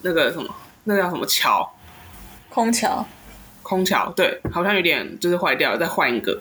[0.00, 0.48] 那个什么，
[0.84, 1.70] 那个叫什么桥，
[2.48, 3.06] 空桥。
[3.62, 6.40] 空桥，对，好像有点就是坏掉了，再换一个。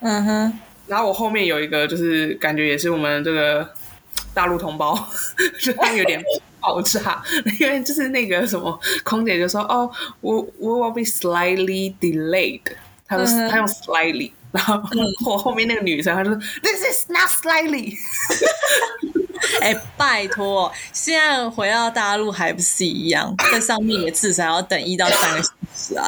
[0.00, 3.68] 嗯哼，然后我后面有一个，就是感觉也是我们这个
[4.32, 4.98] 大陆同胞，
[5.60, 6.20] 就他有点
[6.60, 7.22] 爆炸，
[7.60, 9.90] 因为就是那个什么空姐就说：“哦，
[10.22, 12.62] 我我 will be slightly delayed。”
[13.06, 14.80] 他说、嗯他用 slightly，然后
[15.26, 17.96] 我后面那个女生她就说：“This is not slightly。
[19.62, 26.06] 哎、拜托，现在回到大陆还不是一样，在上面也至少要等一到三个小时啊，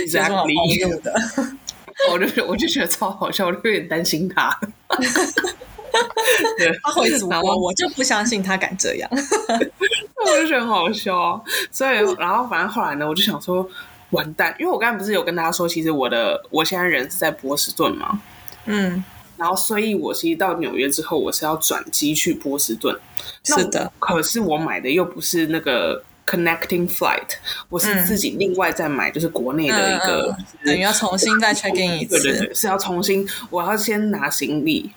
[0.00, 1.14] 有什么好怒的？
[2.10, 4.58] 我就我就觉得超好笑，我就有点担心他。
[6.58, 9.10] 对，他回祖然后国，我就不相信他敢这样。
[9.12, 11.40] 我就觉得很好笑啊。
[11.70, 13.66] 所以，然后反正后来呢，我就想说，
[14.10, 18.20] 完蛋，因为我刚才不是有跟大家说，其实我的我现在人是在波士顿嘛，
[18.66, 19.02] 嗯，
[19.36, 22.96] 然后所以我其实到纽约之后，我是要转机去波士顿。
[23.44, 27.26] 是的，可是我买的又不是那个 connecting flight，
[27.68, 32.20] 我是自己另外再买，就是国内的一个，嗯嗯等于要重新再 check in 一次。
[32.22, 34.90] 对对对，是要重新，我要先拿行李。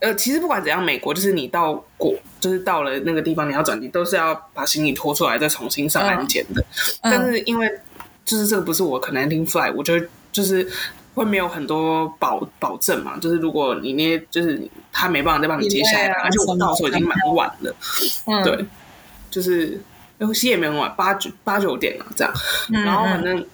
[0.00, 6.64] 呃，其实不管怎样，美国就是你到国，就是到了那个地方，你要转机，都是要把行李拖出来，再重新上安检的。
[7.02, 7.70] 嗯但是因为
[8.30, 10.64] 就是这个不是我 connecting flight，我觉得就是
[11.14, 13.18] 会没有很多保保证嘛。
[13.18, 14.62] 就是如果你那就是
[14.92, 17.74] 他没办法再帮你接下来而且我到时候已经蛮晚了，
[18.26, 18.64] 嗯，对，
[19.32, 19.82] 就是
[20.18, 22.32] 游戏也没很晚，八九八九点了这样。
[22.72, 23.44] 嗯，然后反正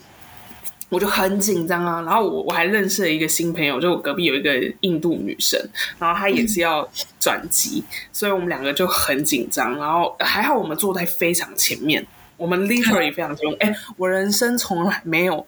[0.91, 2.03] 我就很紧张啊。
[2.03, 5.59] 然后我我还认识了一个新朋友，就我隔壁有一个印度女生，
[5.99, 6.87] 然后她也是要
[7.19, 9.75] 转机，所以我们两个就很紧张。
[9.79, 12.07] 然后还好我们坐在非常前面，
[12.37, 13.55] 我们 literally 非常激动。
[13.61, 15.47] 哎，我人生从来没有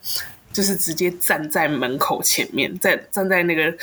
[0.53, 3.75] 就是直接站在门口前面，在站在那个。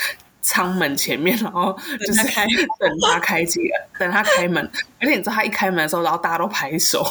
[0.48, 1.76] 舱门前面，然后
[2.06, 2.46] 就是开
[2.80, 3.62] 等他开机，
[3.98, 4.64] 等他开门。
[5.02, 7.04] 而且你知道他一开门的时候，然后大家都拍手，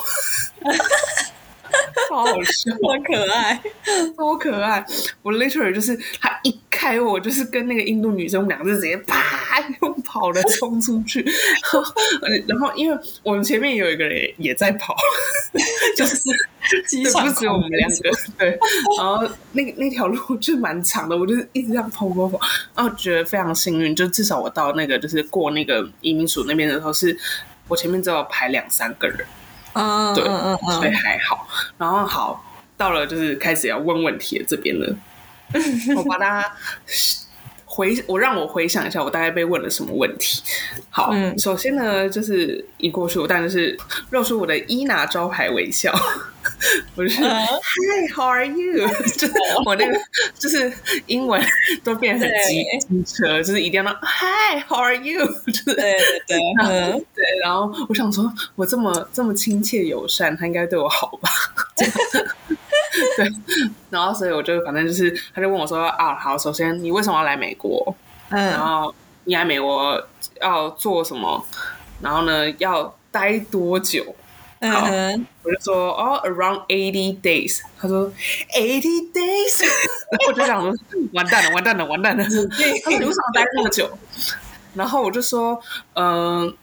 [2.09, 2.71] 超好笑。
[2.83, 3.61] 超可爱。
[4.17, 4.85] 超可爱！
[5.23, 11.25] 我 literally 就是他一开我，就是跟那个印度女生，我们两个就直接啪用跑的冲出去，
[12.47, 14.97] 然后因为我们前面有一个人也在跑，
[15.97, 16.17] 就是
[16.71, 18.59] 对，机场不是只有我们两个，对，
[18.99, 19.23] 然后
[19.53, 22.39] 那个那条路就蛮长的，我就是一直这样跑跑跑，
[22.75, 27.17] 然后觉得非常幸运，就至少我到那个就是过那个移民署那边的时候，是
[27.69, 29.25] 我前面只有排两三个人。
[29.75, 31.47] 嗯，对嗯嗯所以嗯，还好。
[31.79, 32.45] 然后好，
[32.77, 34.97] 到了就是开始要问问题的这边了，
[35.97, 36.53] 我把大家
[37.65, 40.43] 回我让我回想一下，我大概被问了什么问题。
[40.91, 43.79] 好，嗯首先呢，就是一过去，我当然是
[44.11, 45.93] 露出我的伊娜招牌微笑。
[46.97, 48.87] 我就是、嗯 Hi, how are you？
[49.17, 49.33] 就是
[49.65, 49.99] 我那个
[50.39, 50.73] 就是
[51.07, 51.43] 英文
[51.83, 55.25] 都变成机机车，就是一定要那 Hi, how are you？
[55.47, 61.29] 就是对对对，嗯，对，然后我想说，我这么这么亲切友善，他应该对我好吧？
[61.77, 61.89] 对，
[63.91, 67.95] 然后所以我就反正就是，他就问我说啊，好，首先你为什么要来美国？
[68.31, 68.95] 嗯然嗯，后
[69.25, 70.03] 你来美国
[70.41, 71.45] 要做什么？
[72.01, 74.15] 然后呢，要待多久？
[74.71, 77.61] 嗯哼，我就说哦，around eighty days。
[77.79, 78.11] 他说
[78.57, 79.63] eighty days，
[80.11, 80.73] 然 后我就想说
[81.13, 82.25] 完蛋了，完蛋了，完蛋了。
[82.25, 82.43] 他说
[82.99, 83.91] 你为什么待这么久？
[84.75, 85.61] 然后我就说，
[85.95, 86.55] 嗯、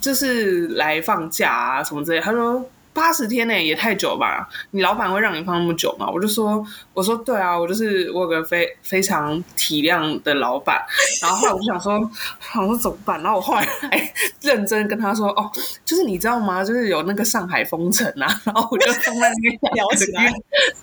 [0.00, 2.20] 就是来放假啊什么之类。
[2.20, 2.64] 他说
[2.94, 4.48] 八十天呢、也太久吧？
[4.70, 6.08] 你老板会让你放那么久吗？
[6.08, 6.64] 我就说，
[6.94, 10.80] 我说对啊，我就是我有个非非常体谅的老板。
[11.20, 13.20] 然后后来我就想说， 想说怎么办？
[13.20, 15.50] 然后我后来还认真跟他说，哦，
[15.84, 16.64] 就是你知道吗？
[16.64, 20.32] 就是有那个上海封城啊，然后我就放在那边 聊起来。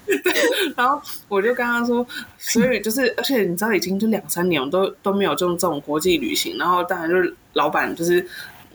[0.06, 0.34] 对，
[0.76, 2.06] 然后我就跟他说，
[2.38, 8.28] 所以就是，而且你知道，已经就两三年，我都都没有这种这种国际旅行，然后当然就是老板就是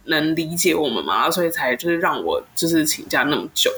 [0.06, 3.70] 能理解我们嘛，所以才就是让我就是请假那么久，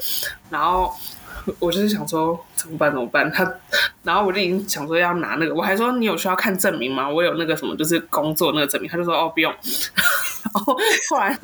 [0.49, 0.93] 然后
[1.59, 3.43] 我就是想说怎么办怎么办，他，
[4.03, 7.09] 然后我就已经想说要拿那个，我还说你有需要看证明吗？
[7.09, 9.51] 我有那个什么就是工作那个证明，他就说哦不用，
[10.43, 10.77] 然后
[11.09, 11.37] 后来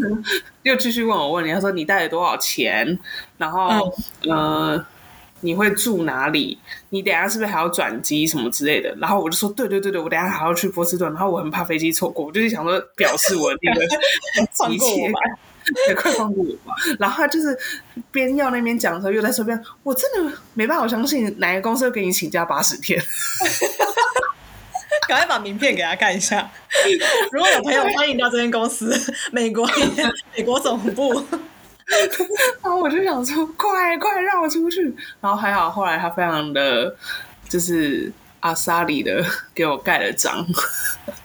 [0.63, 2.97] 又继续问我问题，他说你带了多少钱？
[3.37, 3.93] 然后
[4.27, 4.85] 呃。
[5.41, 6.57] 你会住哪里？
[6.89, 8.95] 你等下是不是还要转机什么之类的？
[8.99, 13.81] 然后我就说，对对对对，我等下还要去波士顿，然后我很怕飞机错过，我就是想说表示我那个
[14.53, 15.39] 放过我吧感，
[15.87, 16.73] 对，快放过我吧。
[16.99, 17.57] 然后他就是
[18.11, 23.01] 边要那边讲的时候，又在说边，我真的没办法相信哪个公司会给你请假八十天。
[25.07, 26.49] 赶快把名片给他看一下。
[27.31, 28.97] 如果有朋友欢迎到这间公司，
[29.31, 29.69] 美国
[30.35, 31.23] 美国总部，
[32.61, 34.81] 然后我就想说，快快让我出去。
[35.21, 36.95] 然后还好，后来他非常的，
[37.47, 39.23] 就是阿萨里的
[39.53, 40.45] 给我盖了章，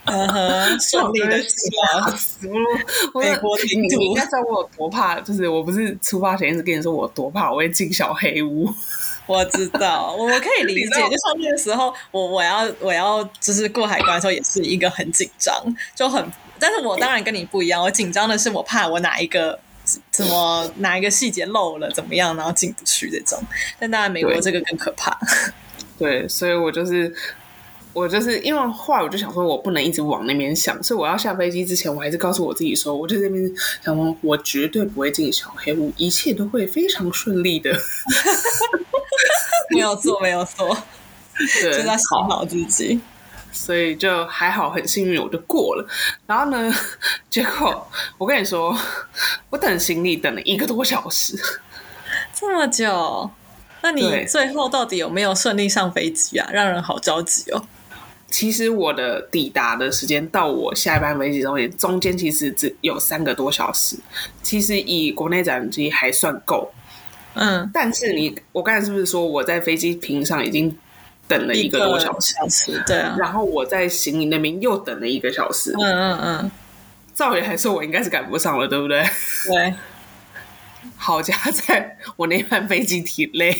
[0.05, 2.55] 嗯哼， 顺利的吓死我！
[3.15, 8.69] 我美国领你土你应该知道我有多怕，就是我不是出发前一直跟你说我多怕，我会进小黑屋。
[9.27, 10.89] 我知道，我我可以理解。
[10.89, 15.55] 就像那个时候，我我要我要就是过海关的时候，也是一个很紧张，
[15.95, 16.25] 就很。
[16.59, 19.59] 但是我当然跟你不一样，我紧张的是我怕我哪一个
[20.11, 23.43] 怎么哪一个细节漏了怎么样，然后进不去这种。
[23.79, 25.17] 但当然美国对这个更可怕。
[25.99, 27.15] 对，所以我就是
[27.93, 33.53] 我就是因为后来我就想说，我不能一直往那边想，所以我要下飞机之前，我还是告诉我自己说，我就在那边
[33.85, 37.71] 想说，我绝对不会进小黑屋，一切都会非常顺利的。
[39.71, 40.77] 没有错，没有错，
[41.61, 43.01] 对，就在洗好脑自己。
[43.53, 45.87] 所以就还好，很幸运我就过了。
[46.27, 46.73] 然后呢，
[47.29, 47.87] 结果
[48.19, 48.77] 我跟你说，
[49.51, 51.39] 我等行李等了一个多小时。
[52.35, 53.31] 这么久，
[53.83, 56.49] 那你最后到底有没有顺利上飞机啊？
[56.53, 57.63] 让人好着急哦。
[58.29, 63.97] 其实我的抵达的时间到我下一班飞机中间，中间其实只有三个多小时。
[64.43, 66.73] 其实以国内转机还算够，
[67.35, 70.79] 嗯，但是你我刚才是不是说我在飞机坪上已经
[71.31, 73.17] 等了一个多小时，小时，对啊。
[73.19, 75.73] 然后我在行李那边又等了一个小时？
[75.79, 76.51] 嗯嗯嗯，
[77.15, 79.03] 照理来说，我应该是赶不上了，对不对？
[79.47, 79.75] 对。
[80.97, 83.57] 好家在我那班飞机挺累，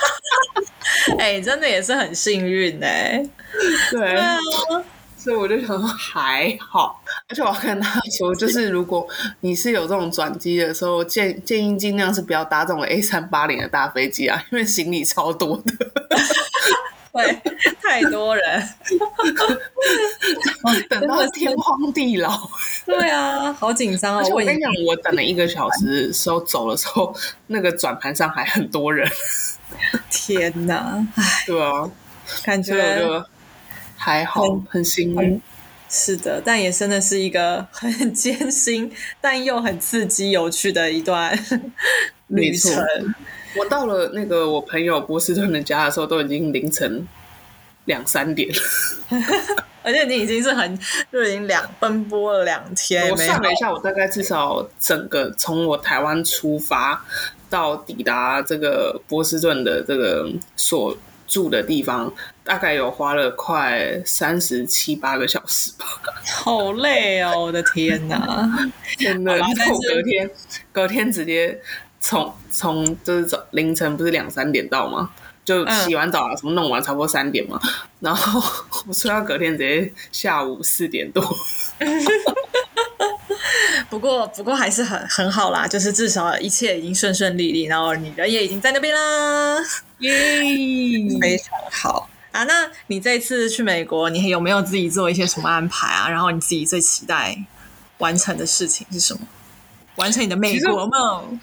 [1.18, 3.22] 哎、真的也是很幸运哎、
[3.90, 4.36] 对对啊，
[5.22, 9.06] 所以我就想说还好，而且我要跟他说，就是如果
[9.38, 15.72] 你是有这种转机的时候，建建议尽量是不要搭这种 A 三八零的大飞机啊，因为行李超多的。
[17.12, 17.40] 对，
[17.80, 18.68] 太多人。
[20.90, 22.48] 等到天荒地老。
[22.84, 24.24] 对啊，好紧张啊！
[24.32, 27.14] 我跟你讲，我等了一个小时时候走的时候，
[27.46, 29.08] 那个转盘上还很多人。
[30.10, 31.88] 天哪，哎，对啊，
[32.42, 33.24] 感所以我觉就
[34.04, 35.40] 还好很，很幸运。
[35.88, 38.90] 是的，但也真的是一个很艰辛，
[39.20, 41.38] 但又很刺激、有趣的一段
[42.28, 42.84] 旅程。
[43.56, 47.06] 我到了那个我朋友波士顿的家的时候，都已经凌晨
[47.84, 48.56] 两三点了。
[49.84, 50.78] 而且你已经是很
[51.12, 57.04] 就已经两奔波了两天，我算了一下，我大概至少整个从我台湾出发
[57.50, 60.26] 到抵达这个波士顿的这个
[60.56, 60.96] 所
[61.26, 62.12] 住的地方，
[62.44, 65.86] 大概有花了快三十七八个小时吧。
[66.24, 67.40] 好累哦！
[67.46, 70.30] 我的天哪，真的，然后隔天
[70.72, 71.60] 隔天直接
[72.00, 75.10] 从从就是早凌晨不是两三点到吗？
[75.44, 77.60] 就嗯洗完澡啊，什么弄完，差不多三点嘛。
[78.00, 78.40] 然后
[78.86, 81.22] 我睡到隔天直接下午四点多。
[83.90, 89.58] 不过不过还是很很好啦，就是至少一切已经顺顺利利，然后你人也已经在那边啦，
[89.98, 90.12] 耶！
[91.20, 92.42] 非常好啊。
[92.44, 96.08] 那你这次去美国，你有没有自己做一些什么安排啊？
[96.08, 97.38] 然后你自己最期待
[97.98, 99.20] 完成的事情是什么？
[99.96, 101.38] 完成你的美国梦？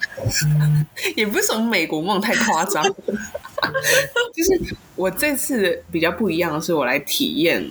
[1.16, 2.82] 也不是什么美国梦太夸张，
[4.34, 7.64] 就是我这次比较不一样的是，我来体验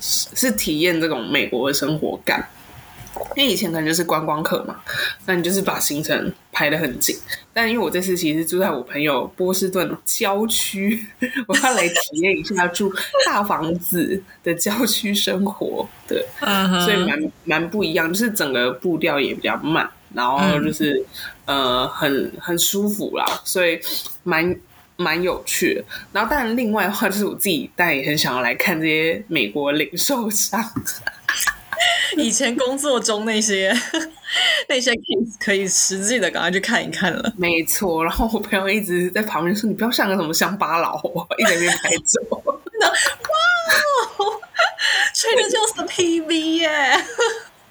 [0.00, 2.48] 是是体验这种美国的生活感。
[3.36, 4.76] 因为以前可能就是观光客嘛，
[5.26, 7.16] 那你就是把行程排得很紧。
[7.52, 11.06] 但因为我这次其实住在我朋友波士顿郊区，
[11.48, 12.92] 我要来体验一下住
[13.26, 15.88] 大房子的郊区生活。
[16.06, 16.24] 对，
[16.84, 21.04] 所以蛮蛮不一样，就是整个步调也比较慢，然后就是、
[21.46, 23.80] 呃很很舒服啦，所以
[24.22, 24.54] 蛮
[24.96, 25.84] 蛮有趣的。
[26.12, 30.62] 然后当然另外的话，就是我自己但也很想要来看这些美国零售商，
[32.16, 33.72] 以前工作中那些
[34.68, 37.32] 那些 case 可以实际的赶快去看一看了。
[37.36, 38.04] 没错。
[38.04, 42.20] 然后我朋友一直在旁边说：“你不要像个什么乡巴佬哦，一直在拍照。
[45.14, 46.70] 所以那就是 PV 耶，”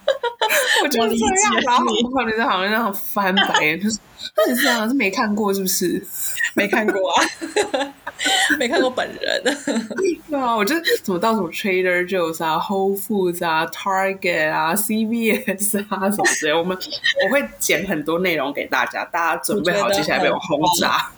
[0.83, 3.97] 我就这我理解样，然后你我朋友在旁边那样翻白眼，就是
[4.35, 6.01] 那是这样，是没看过是不是？
[6.53, 7.23] 没看过啊，
[8.57, 9.43] 没看过本人。
[10.29, 16.75] 对啊，我就怎么到什么 Trader Joe's 啊、Whole Foods 啊、Target 啊、CVS 啊什么之类，我们
[17.25, 21.09] 我会剪很多内容给大家，大家准备好接下来被我轰炸。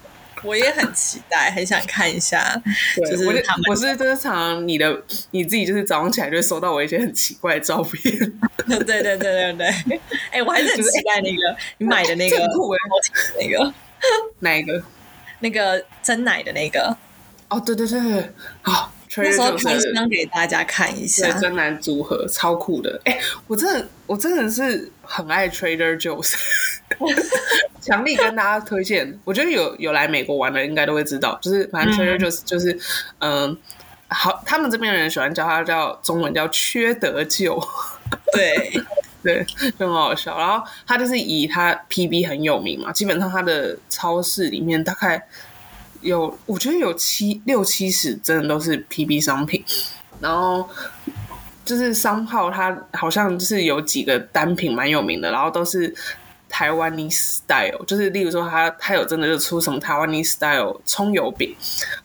[0.44, 2.62] 我也很期待，很想看一下，
[2.96, 8.14] 对，就是我是就是常常你的你自己就是早上起来就会收到我一些很奇怪的照片，
[8.68, 10.00] 对对对对对。
[10.32, 12.80] 哎、我还是很期待那个你买的那个 酷欸。
[13.40, 13.74] 那个。
[14.40, 14.82] 哪一个？
[15.42, 16.96] 那个真奶的那个，
[17.50, 18.30] 哦，对对对对，
[18.62, 18.92] 好
[19.24, 21.32] 那，Trader 时候 Joe's 开箱给大家看一对下。
[21.40, 26.34] 真男组合超酷的，哎、我真的我真的是很爱 Trader Joe's，
[27.82, 32.78] 强力跟大家推荐，我觉得有有来美国玩的应该都会知道，就是反正 Trader Joe's 就是
[33.20, 33.58] 嗯、
[34.08, 37.62] 好，他们这边的人喜欢叫他叫中文叫缺德舅。
[38.34, 38.72] 对，
[39.24, 39.46] 对，
[39.78, 40.38] 就很好笑。
[40.38, 45.24] 然后他就是以他 PB 很有名嘛，基本上他的超市里面大概
[46.02, 49.64] 有，我觉得有七六七十真的都是 PB 商品。
[50.22, 50.68] 然后
[51.64, 55.96] 就是商号，它好像就是有几个单品蛮有名的，然后都是
[56.50, 61.56] 台湾 e style，就是例如说它它有真的就出什么台湾 e style 葱油饼，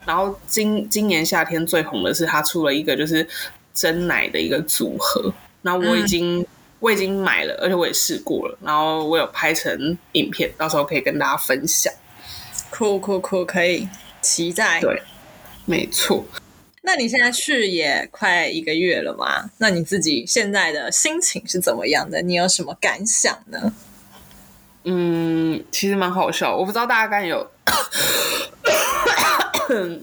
[0.07, 3.27] 然后今今年夏天最红的是它出了一个就是
[3.73, 5.33] 真奶的一个组合。
[5.63, 6.47] 那我已经、
[6.79, 11.93] 我已经买了，而且我也试过了，然后我有拍成影片，到时候可以跟大家分享。
[12.77, 13.89] 酷酷酷，可以
[14.21, 14.81] 期待。
[14.81, 15.01] 对，
[15.65, 16.25] 没错。
[16.83, 19.49] 那你现在去也快一个月了嘛？
[19.59, 22.21] 那你自己现在的心情是怎么样的？
[22.21, 23.73] 你有什么感想呢？
[24.83, 27.49] 嗯，其实蛮好笑，我不知道大家刚有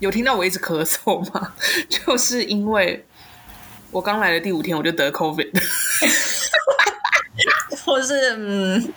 [0.00, 1.54] 有听到我一直咳嗽吗？
[1.88, 3.06] 就是因为
[3.92, 5.52] 我刚来的第五天我就得 COVID。
[7.84, 8.94] 或是嗯，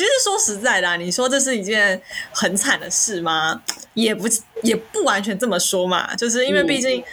[0.00, 2.00] 其实说实在的、啊，你说这是一件
[2.32, 3.60] 很惨的事吗？
[3.92, 4.26] 也不
[4.62, 7.04] 也不完全这么说嘛，就是因为毕竟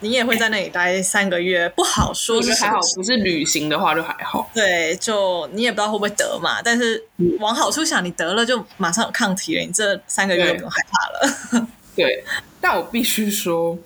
[0.00, 4.50] 你也会在那里待三个月，不好说我觉得还好不是旅行的话就还好。
[4.52, 6.60] 对，就你也不知道会不会得嘛。
[6.62, 7.02] 但是
[7.40, 11.66] 往好处想，你得了就马上有抗体了，你这三个月就不用害怕了。
[11.96, 12.22] 对，
[12.60, 13.78] 但我必须说，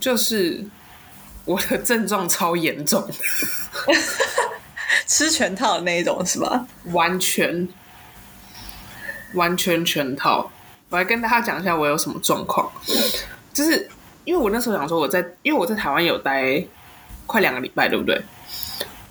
[0.00, 0.64] 就是
[1.44, 3.12] 我的症状超严重的，
[5.06, 6.66] 吃全套的那一种是吧？
[6.92, 7.68] 完全
[9.34, 10.50] 完全全套。
[10.88, 12.70] 我来跟大家讲一下我有什么状况，
[13.52, 13.88] 就是
[14.24, 16.64] 因为我那时候想说我在，因为我在台湾有待
[17.26, 18.20] 快两个礼拜，对不对？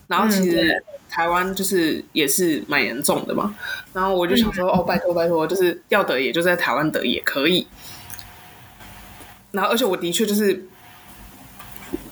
[0.08, 3.56] 然后其实台湾就是也是蛮严重的嘛，
[3.94, 7.66] 然后我就想说，哦，拜托拜托，就是要得也就在台湾得也可以。
[9.52, 10.68] 然后而且我的确就是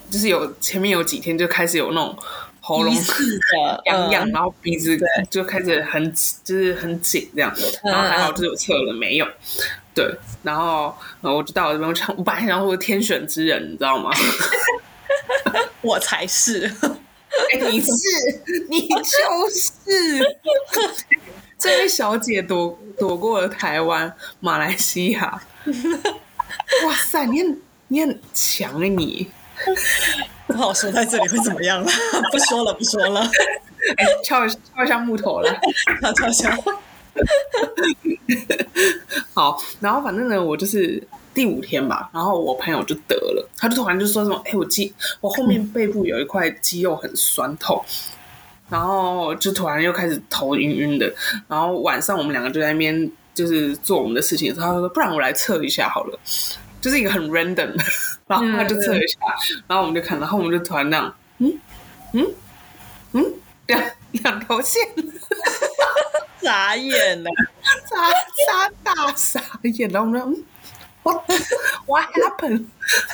[0.09, 2.17] 就是有前面有几天就开始有那种
[2.67, 4.99] 喉咙疑似的痒痒，嗯然后鼻子
[5.29, 6.13] 就开始很
[6.43, 7.53] 就是很紧这样，
[7.83, 9.25] 嗯然后还好就是我测了没有，
[9.95, 10.05] 对，
[10.43, 14.11] 然后然后我就到我这边，我想我本来想说我天选之人，你知道吗？
[15.81, 16.69] 我才是。
[17.53, 17.87] 哎，你是
[18.69, 20.37] 你就是
[21.57, 25.41] 这位小姐躲躲过了台湾、马来西亚，
[26.85, 29.29] 哇塞，你很你很强哎你！
[30.47, 31.87] 不好说在这里会怎么样了，
[32.31, 33.21] 不说了，不说了，
[33.97, 35.59] 哎，敲一敲一下木头来。
[36.01, 36.49] 悄悄悄。
[39.33, 41.01] 好，然后反正呢，我就是
[41.33, 47.83] 第五天吧，然后我朋友就得了，他就突然就说什么，哎、我肌我后面背部有一块肌肉很酸痛，
[48.69, 51.11] 然后就突然又开始头晕晕的，
[51.47, 56.19] 然后晚上我们两个就在那边就是做我们的事情的时候，他说不然我来测一下好了，
[56.81, 57.83] 就是一个很 random 的，
[58.27, 59.17] 然后他就测一下，
[59.67, 61.59] 然后我们就看，然后我们就突然那样，嗯
[62.13, 62.27] 嗯
[63.13, 63.25] 嗯，
[63.67, 64.81] 两两条线。
[66.41, 67.29] 傻眼了，
[67.89, 68.09] 傻
[68.47, 70.43] 傻大傻眼，然后我们就嗯
[71.03, 71.21] ，what
[71.87, 72.63] what happened？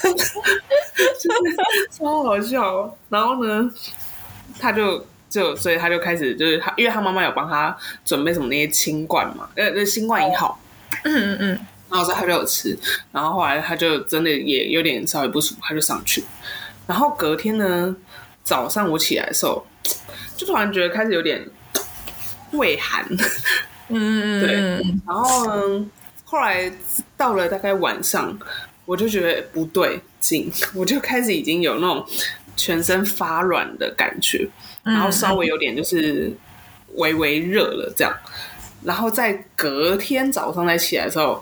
[0.03, 2.61] 就是超好笑。
[2.75, 3.71] 哦然后呢，
[4.59, 10.59] 他就就所以他就开始就是他，因为他妈妈有帮他准备什么那些清冠嘛，呃，呃新冠一号，
[11.03, 11.59] 嗯嗯嗯，
[11.93, 12.75] 然后所以他就有吃，
[13.11, 16.23] 然后后来他就真的也有点稍微不舒服，他就上去。
[16.87, 17.95] 然后隔天呢，
[18.43, 19.63] 早上我起来的时候，
[20.35, 21.47] 就突然觉得开始有点
[22.53, 23.05] 胃寒。
[23.89, 25.85] 嗯嗯 对嗯，然后呢，
[26.25, 26.71] 后来
[27.15, 28.35] 到了大概晚上，
[28.85, 32.03] 我就觉得不对劲，我就开始已经有那种
[32.55, 34.49] 全身发软的感觉，
[34.81, 36.35] 然后稍微有点就是
[36.95, 38.11] 微微热了这样。
[38.83, 41.41] 然后在隔天早上再起来的时候，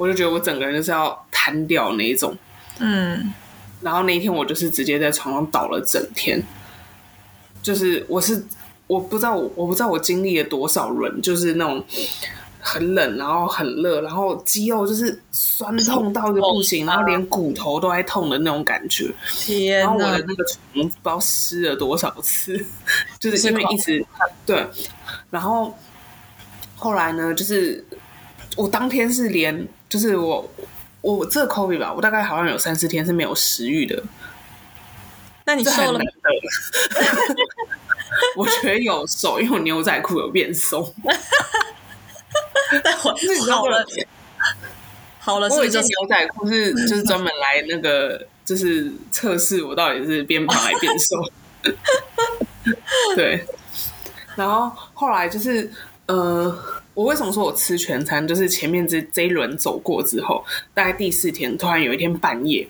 [0.00, 2.34] 我就觉得我整个人就是要瘫掉那一种。
[2.78, 3.34] 嗯，
[3.82, 6.42] 然后那一天我就是直接在床上倒了整天，
[7.62, 8.42] 就是我是
[8.86, 11.84] 我不知道我我不知道我经历了多少轮，就是那种
[12.58, 19.12] 很冷，然后很热，然后肌肉就是酸痛到就不行，然后连骨头都在痛的那种感觉。
[19.28, 22.58] 天然后我的，那个床不知道湿了多少次，
[23.20, 24.02] 就是因为一直
[24.46, 24.66] 对，
[25.28, 25.76] 然后
[26.76, 27.84] 后来呢，就是
[28.56, 30.50] 我当天是连就是我
[31.02, 34.02] 我这个 COVID 吧，我大概好像有三四天是没有食欲的，
[35.44, 36.00] 那你瘦了。
[38.36, 40.82] 我觉得有瘦，因为我牛仔裤有变松。
[42.98, 43.12] 好
[43.68, 43.84] 了，
[45.18, 51.16] 好了，是我有一件不是就是牛仔裤是就是专门来那个就是测试我到底是变胖还变瘦。
[53.14, 53.44] 对，
[54.34, 55.70] 然后后来就是
[56.06, 56.58] 呃，
[56.94, 58.26] 我为什么说我吃全餐？
[58.26, 62.68] 就是前面这这一轮走过之后，大概第四天，突然有一天半夜，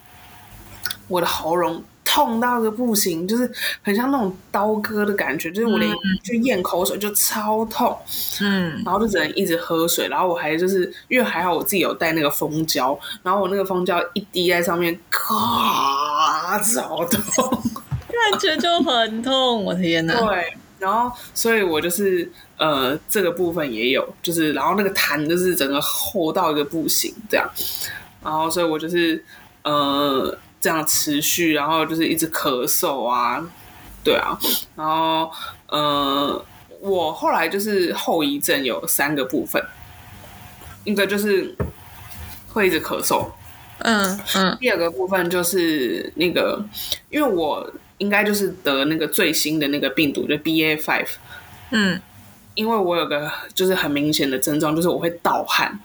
[1.08, 1.82] 我的喉咙。
[2.12, 3.48] 痛到个不行，就是
[3.82, 5.88] 很像那种刀割的感觉，就是我连
[6.24, 7.96] 去咽口水就超痛，
[8.40, 17.62] 嗯，然后就只能一直喝水，然后我还就是因为还好我自己有带那个蜂胶，然后我那个蜂胶一滴在上面，咔，超痛，
[18.08, 20.12] 感觉就很痛，我天哪！
[20.14, 27.48] 对，然后所以我就是呃这个部分也有，就是然后那个痰就是整个厚到一个不行这样，
[28.24, 29.24] 然后所以我就是
[29.62, 30.36] 呃。
[30.62, 33.42] 这样持续，然后就是一直咳嗽啊，
[34.04, 34.38] 对啊，
[34.76, 35.32] 然后
[35.68, 36.44] 呃，
[36.80, 39.64] 我后来就是后遗症有三个部分，
[40.84, 41.56] 一个就是
[42.52, 43.26] 会一直咳嗽，
[43.78, 46.62] 嗯嗯，第二个部分就是那个，
[47.08, 47.66] 因为我
[48.01, 51.07] 应该就是得那个最新的那个病毒，就 B A five，
[51.70, 52.01] 嗯，
[52.55, 55.78] 因为我有个就是很明显的症状，就是我会盗汗，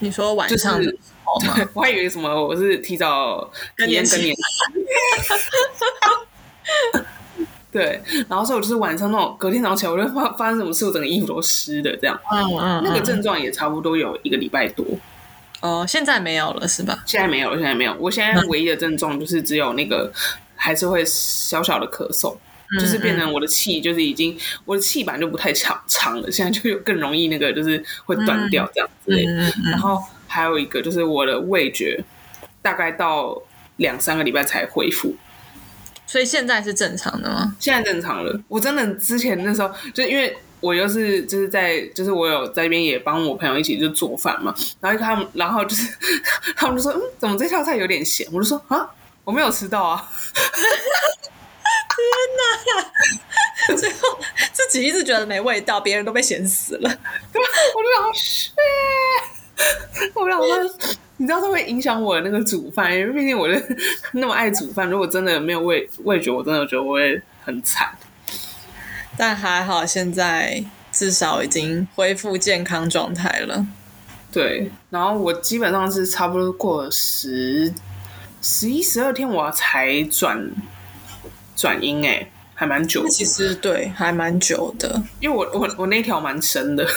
[0.00, 0.82] 你说晚上。
[1.40, 4.32] 对，我还以为什么我是提早更年期，
[7.72, 12.16] 对，然后所以我就是晚上那种隔天早上起来，我就发发生什么事，我整个衣服都湿的这样。
[12.30, 14.86] 嗯嗯，那个症状也差不多有一个礼拜多。
[15.60, 17.02] 哦，现在没有了是吧？
[17.04, 17.94] 现在没有了，现在没有。
[17.98, 20.10] 我现在唯一的症状就是只有那个
[20.66, 22.36] 还是会小小的咳嗽，
[22.80, 29.32] 就是变成我的气就是已经我的气板就不太长长了，现在就有更容易那个就是会断掉这样之类的，
[29.70, 30.02] 然后。
[30.28, 32.02] 还有一个就是我的味觉，
[32.60, 33.40] 大概到
[33.76, 35.14] 两三个礼拜才恢复，
[36.04, 37.54] 所以现在是正常的吗？
[37.60, 38.38] 现在正常了。
[38.48, 45.96] 我真的之前那时候，就因为我又是就是在就是我有在那边也帮我朋友一起就做饭嘛，然后他们然后就是
[46.56, 48.26] 他们就说嗯，怎么这道菜有点咸？
[48.32, 48.90] 我就说啊，
[49.26, 50.08] 我没有吃到啊。
[51.96, 52.06] 天
[52.38, 53.76] 哪！
[53.76, 54.18] 最后
[54.52, 56.88] 自己一直觉得没味道，别人都被咸死了。
[57.32, 57.42] 对，
[57.74, 58.52] 我就想是。
[60.14, 60.70] 我想说，
[61.16, 63.76] 你知道这会影响我的那个煮饭，因为毕竟我是
[64.12, 64.88] 那么爱煮饭。
[64.88, 67.88] 如果真的没有味味觉，我真的觉得我会很惨。
[69.16, 70.62] 但还好，现在
[70.92, 73.66] 至少已经恢复健康状态了。
[74.30, 77.72] 对，然后我基本上是差不多过了十
[78.48, 80.48] 十一十二天，我才转
[81.56, 82.30] 转阴哎。
[82.58, 85.02] 还蛮久，其实对，还蛮久的。
[85.20, 86.88] 因为我我我那条蛮深的，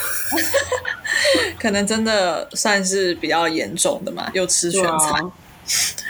[1.60, 5.30] 可能真的算是比较严重的嘛，又吃全餐，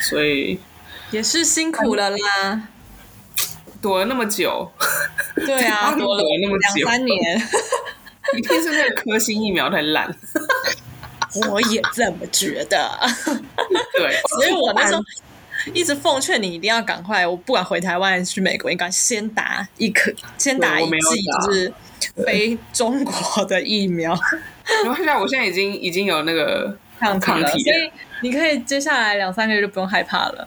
[0.03, 0.61] 所以
[1.11, 2.68] 也是辛苦了啦。
[3.82, 4.70] 躲了那么久，
[5.34, 7.43] 对啊， 躲了那么两三年，
[8.38, 10.14] 一定是那个科兴疫苗太烂。
[11.51, 12.88] 我也这么觉得。
[13.99, 15.03] 对，所以我那时候。
[15.72, 20.98] 一直奉劝你一定要赶快，我不管回台湾去美国，应该先打一颗，先打一剂，
[21.46, 21.72] 就是
[22.24, 24.18] 非中国的疫苗。
[24.84, 27.90] 然后现在我现在已经已经有那个抗 抗体，所以
[28.22, 30.46] 你可以接下来两三个月就不用害怕了。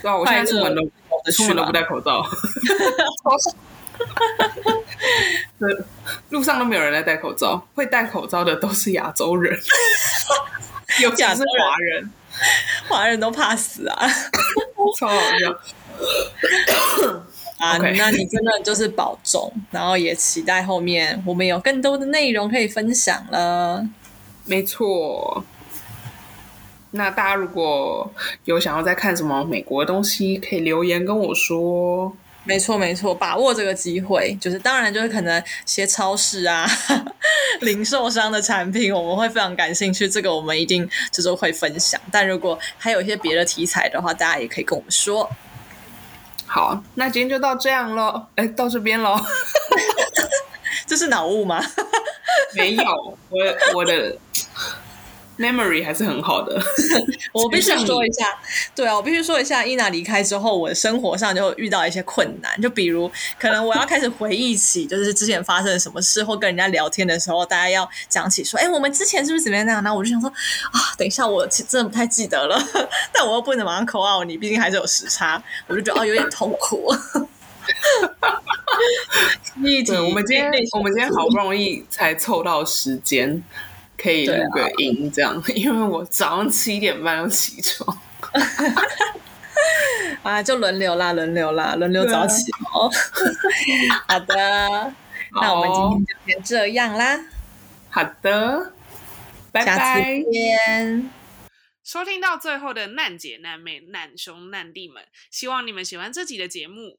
[0.00, 0.82] 对啊，我现在出门都
[1.32, 2.24] 出门都不戴口罩。
[5.58, 5.84] 对，
[6.30, 9.56] 路上都没有人在戴口罩，会戴口罩的都是亚洲人，
[11.00, 12.10] 尤其是华人。
[12.88, 14.08] 华人都怕死啊，
[14.98, 15.50] 超好笑
[17.58, 17.78] 啊！
[17.78, 23.86] 那你真的就是保重，然后也期待后面我们有更多的内容可以分享了。
[24.44, 25.42] 没错，
[26.90, 28.12] 那大家如果
[28.44, 32.14] 有想要再看什么美国的东西，可以留言跟我说。
[32.44, 36.68] 没错，没错，把握这个机会，就是当然就是可能些超市啊、
[37.62, 42.00] 零售商的产品，我们会非常感兴趣，这个我们一定就是会分享。
[42.12, 45.30] 但如果还有一些别的题材的话，大家也可以跟我们说。
[46.46, 49.18] 好，那今天就到这样喽，哎，到这边喽。
[50.86, 51.64] 这是脑雾吗？
[52.54, 52.84] 没有，
[53.30, 53.38] 我
[53.74, 54.16] 我的。
[55.38, 56.60] Memory 还是很好的，
[57.32, 58.26] 我必须说一下，
[58.74, 69.82] 对啊，我必须说一下，伊娜离开之后，我的生活上就遇到一些困难，就比如可能我要开始回忆起， 就是之前发生什么事，或跟人家聊天的时候，大家要讲起说，哎，我们之前是不是怎么样那样？
[69.82, 72.56] 那我就想说，啊，等一下，我真的不太记得了，
[73.12, 76.94] 但我又不能马上口号你，毕竟还是有时差，我就觉得哦，有点痛苦。
[79.86, 83.42] 对，我们今天我们今天好不容易才凑到时间。
[83.96, 87.98] 可以录个音这样， 因为我早上七点半要起床，
[90.22, 92.90] 啊，就轮流啦，轮流啦，轮流早起哦。
[94.08, 94.92] 好的，
[95.40, 97.20] 那我们今天就先这样啦。
[97.90, 98.72] 好的，
[99.52, 100.22] 拜拜。
[101.84, 106.98] 收听到最后的难姐难妹难兄难弟们，希望你们喜欢这集的节目。